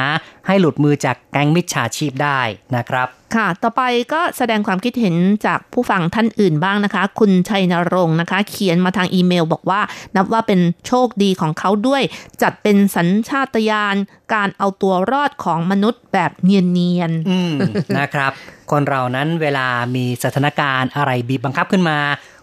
[0.46, 2.40] ให้หลุดมือจากแก๊งมิจฉาชีพได้
[2.76, 5.16] นะครับ ค่ะ ต่อไปก็แสดงความคิดเห็น
[5.46, 9.80] จากผู้ฟังท่านอื่นบ้างนะคะ คุณชัยนรงค์นะคะ เขียนมาทางอีเมลบอกว่า
[10.16, 12.02] นับว่าเป็นโชคดีของเขาด้วย
[12.42, 13.96] จัดเป็นสัญชาตญาณ
[14.34, 16.56] การเอาตัวรอดของมนุษย์แบบเนี
[16.98, 17.54] ยนอืม
[17.98, 18.32] นะครับ
[18.70, 19.66] คนเรานั้นเวลา
[19.96, 21.98] มีสถานการณ์อะไรบีบบังคับขึ้นมา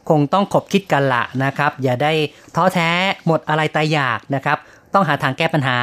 [0.09, 2.13] คงต้องขบคิดกันละนะครับ อย่าได้
[2.55, 2.89] ท้อแท้
[3.25, 4.57] หมดอะไรตายอยากนะครับ
[4.93, 5.77] ต้องหาทางแก้ปัญหา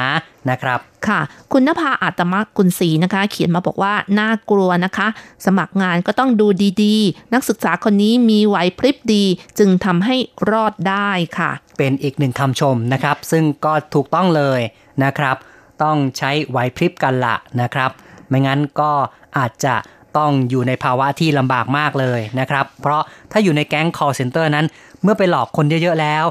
[0.49, 1.19] นะครับๆค่ะ
[1.51, 5.07] คุณนภาอาตมกุลศรีนะคะ เขียนมาบอกว่าน่ากลัวนะคะ
[5.45, 6.47] สมัครงานก็ต้องดู
[6.83, 9.23] ดีๆ นักศึกษาคนนี้มีไหวพริบดี
[9.59, 10.15] จึงทำให้
[10.51, 14.59] รอดได้ค่ะ เป็นอีกหนึ่งคำชมนะครับ ซึ่งก็ถูกต้องเลย
[15.03, 15.35] นะครับ
[15.83, 17.91] ต้องใช้ไหวพริบกันละนะครับ
[18.29, 18.91] ไม่งั้นก็
[19.37, 19.75] อาจจะ
[20.17, 23.01] ต้องอยู่ในภาวะที่ลำบากมากเลยนะครับ เพราะ
[23.31, 24.65] ถ้าอยู่ในแก๊ง call center นั้น
[25.03, 26.25] เมื่อไปหลอกคนเยอะๆแล้ว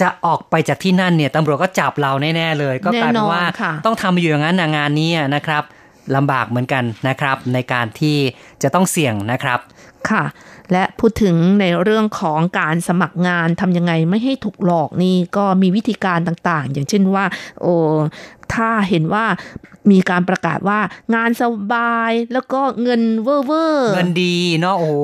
[0.00, 5.62] จะออกไปจากที่นั่นเนี่ยตำรวจก็จับเราแน่ๆเลย ก็กลายเป็นว่าแน่นอนค่ะต้องทำอยู่อย่างนั้นนะงานนี้นะครับ
[6.16, 8.16] ลำบากเหมือนกันนะครับ ในการที่
[8.62, 9.58] จะต้องเสี่ยงนะครับ
[10.10, 10.24] ค่ะ
[10.72, 17.24] และพูดถึงในเรื่องของการสมัครงานทำยังไงไม่ให้ถูกหลอกนี่ก็มีวิธีการต่างๆ อย่างเช่นว่า
[17.62, 17.74] โอ้
[18.54, 19.24] ถ้าเห็นว่า
[19.92, 20.78] มีการประกาศว่า
[21.14, 21.42] งานส
[21.72, 24.94] บายแล้วก็เงินเวอร์เวอร์เงินดีเนาะโอ้โห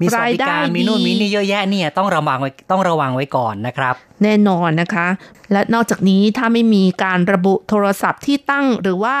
[0.00, 5.06] มีสวัสดิการรายได้มีนู่นดีมีนี่เยอะแยะเนี่ยต้องระวังไว้ต้องระวังไว้ก่อนนะครับ แน่นอนนะคะ
[5.52, 9.16] และนอกจากนี้ถ้าไม่มีการระบุโทรศัพท์ที่ตั้งหรือว่า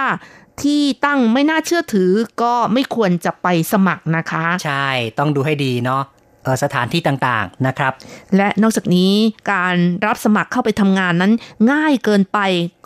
[0.64, 2.10] ที่ตั้งไม่น่าเชื่อถือ
[2.42, 4.88] ก็ไม่ควรจะไปสมัครนะคะ ใช่
[5.18, 6.02] ต้องดูให้ดีเนาะ
[6.44, 7.92] เออสถานที่ต่างๆนะครับ
[8.36, 9.12] และนอกจากนี้
[9.52, 11.32] การรับสมัครเข้าไปทำงานนั้น
[11.72, 12.38] ง่ายเกินไป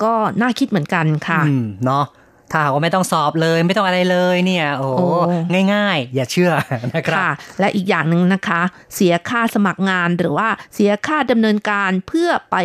[0.02, 2.04] ก็น่าคิดเหมือนกันค่ะอืมเนาะ
[2.52, 6.52] ถ้าหากว่าไม่ต้องสอบเลยไม่ต้องอะไรเลยเนี่ยโอ้โหโอ้ง่ายๆ อย่าเชื่อ
[6.94, 7.30] นะครับค่ะ
[7.60, 8.62] และอีกอย่างหนึ่งนะคะ
[8.94, 12.56] เสียค่าสมัครงานหรือว่าเสียค่าดำเนินการเพื่อไป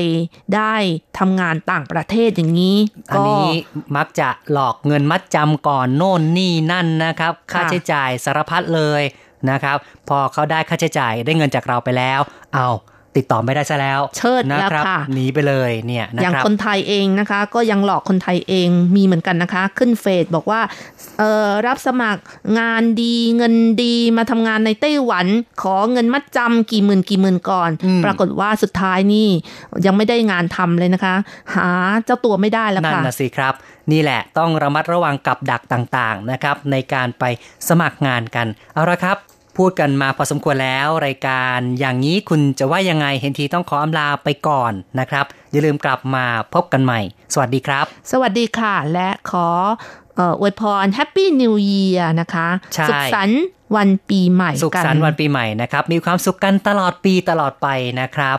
[0.55, 0.75] ได้
[1.19, 2.77] ทำงานต่างประเทศอย่างนี้
[3.11, 3.49] อันก็นี้
[3.97, 9.01] มักจะหลอกเงินมัดจำก่อนโน่นนี่นั่นนะครับ ค่าค่ะใช้จ่ายสารพัดเลย
[9.49, 9.77] นะครับ
[10.09, 12.19] พอเขาได้ค่าใช้จ่ายได้เงินจากเราไปแล้ว
[12.55, 12.67] เอา
[13.17, 20.61] ติดต่อไม่ได้ซะแล้ว เชิดนะแล้วครับค่ะหนีไปเลยเนี่ยนะอย่างครับคนไทยเองนะคะ ก็ยังหลอกคนไทยเองมีเหมือนกันนะคะ ขึ้นเฟซบอกว่า
[21.19, 22.21] เอ่อรับสมัคร
[22.59, 25.27] งานดีเงินดีมาทำงานในไต้หวัน
[25.61, 29.27] ขอเงินมัดจำกี่หมื่นกี่หมื่นก่อนอืมปรากฏว่าสุดท้ายนี่
[29.85, 31.15] ยังไม่ได้งานทำเลยนะคะ
[31.55, 31.69] หา
[32.05, 33.53] เจ้าตัวไม่ได้แล้วนั่นค่ะนะสิครับ
[33.91, 37.23] นี่แหละต้องระมัดระวังกับดักต่างๆนะครับ ในการไป
[37.69, 39.17] สมัครงานกันเอาละครับ
[39.57, 46.99] พูดกันมาพอสมควรแล้วรายการอย่างนี้คุณจะว่ายังไงเห็นทีต้องขออำลาไปก่อนนะครับ อย่าลืมกลับมาพบกันใหม่
[47.33, 49.47] สวัสดีครับ สวัสดีค่ะ และขอ
[50.15, 53.43] เอ่ออวยพร Happy New Year นะคะใช่สุขสันต์
[53.75, 57.67] วันปีใหม่สุขกันสันต์วันปีใหม่นะครับ มีความสุขกันตลอดปีตลอดไป
[57.99, 58.37] นะครับ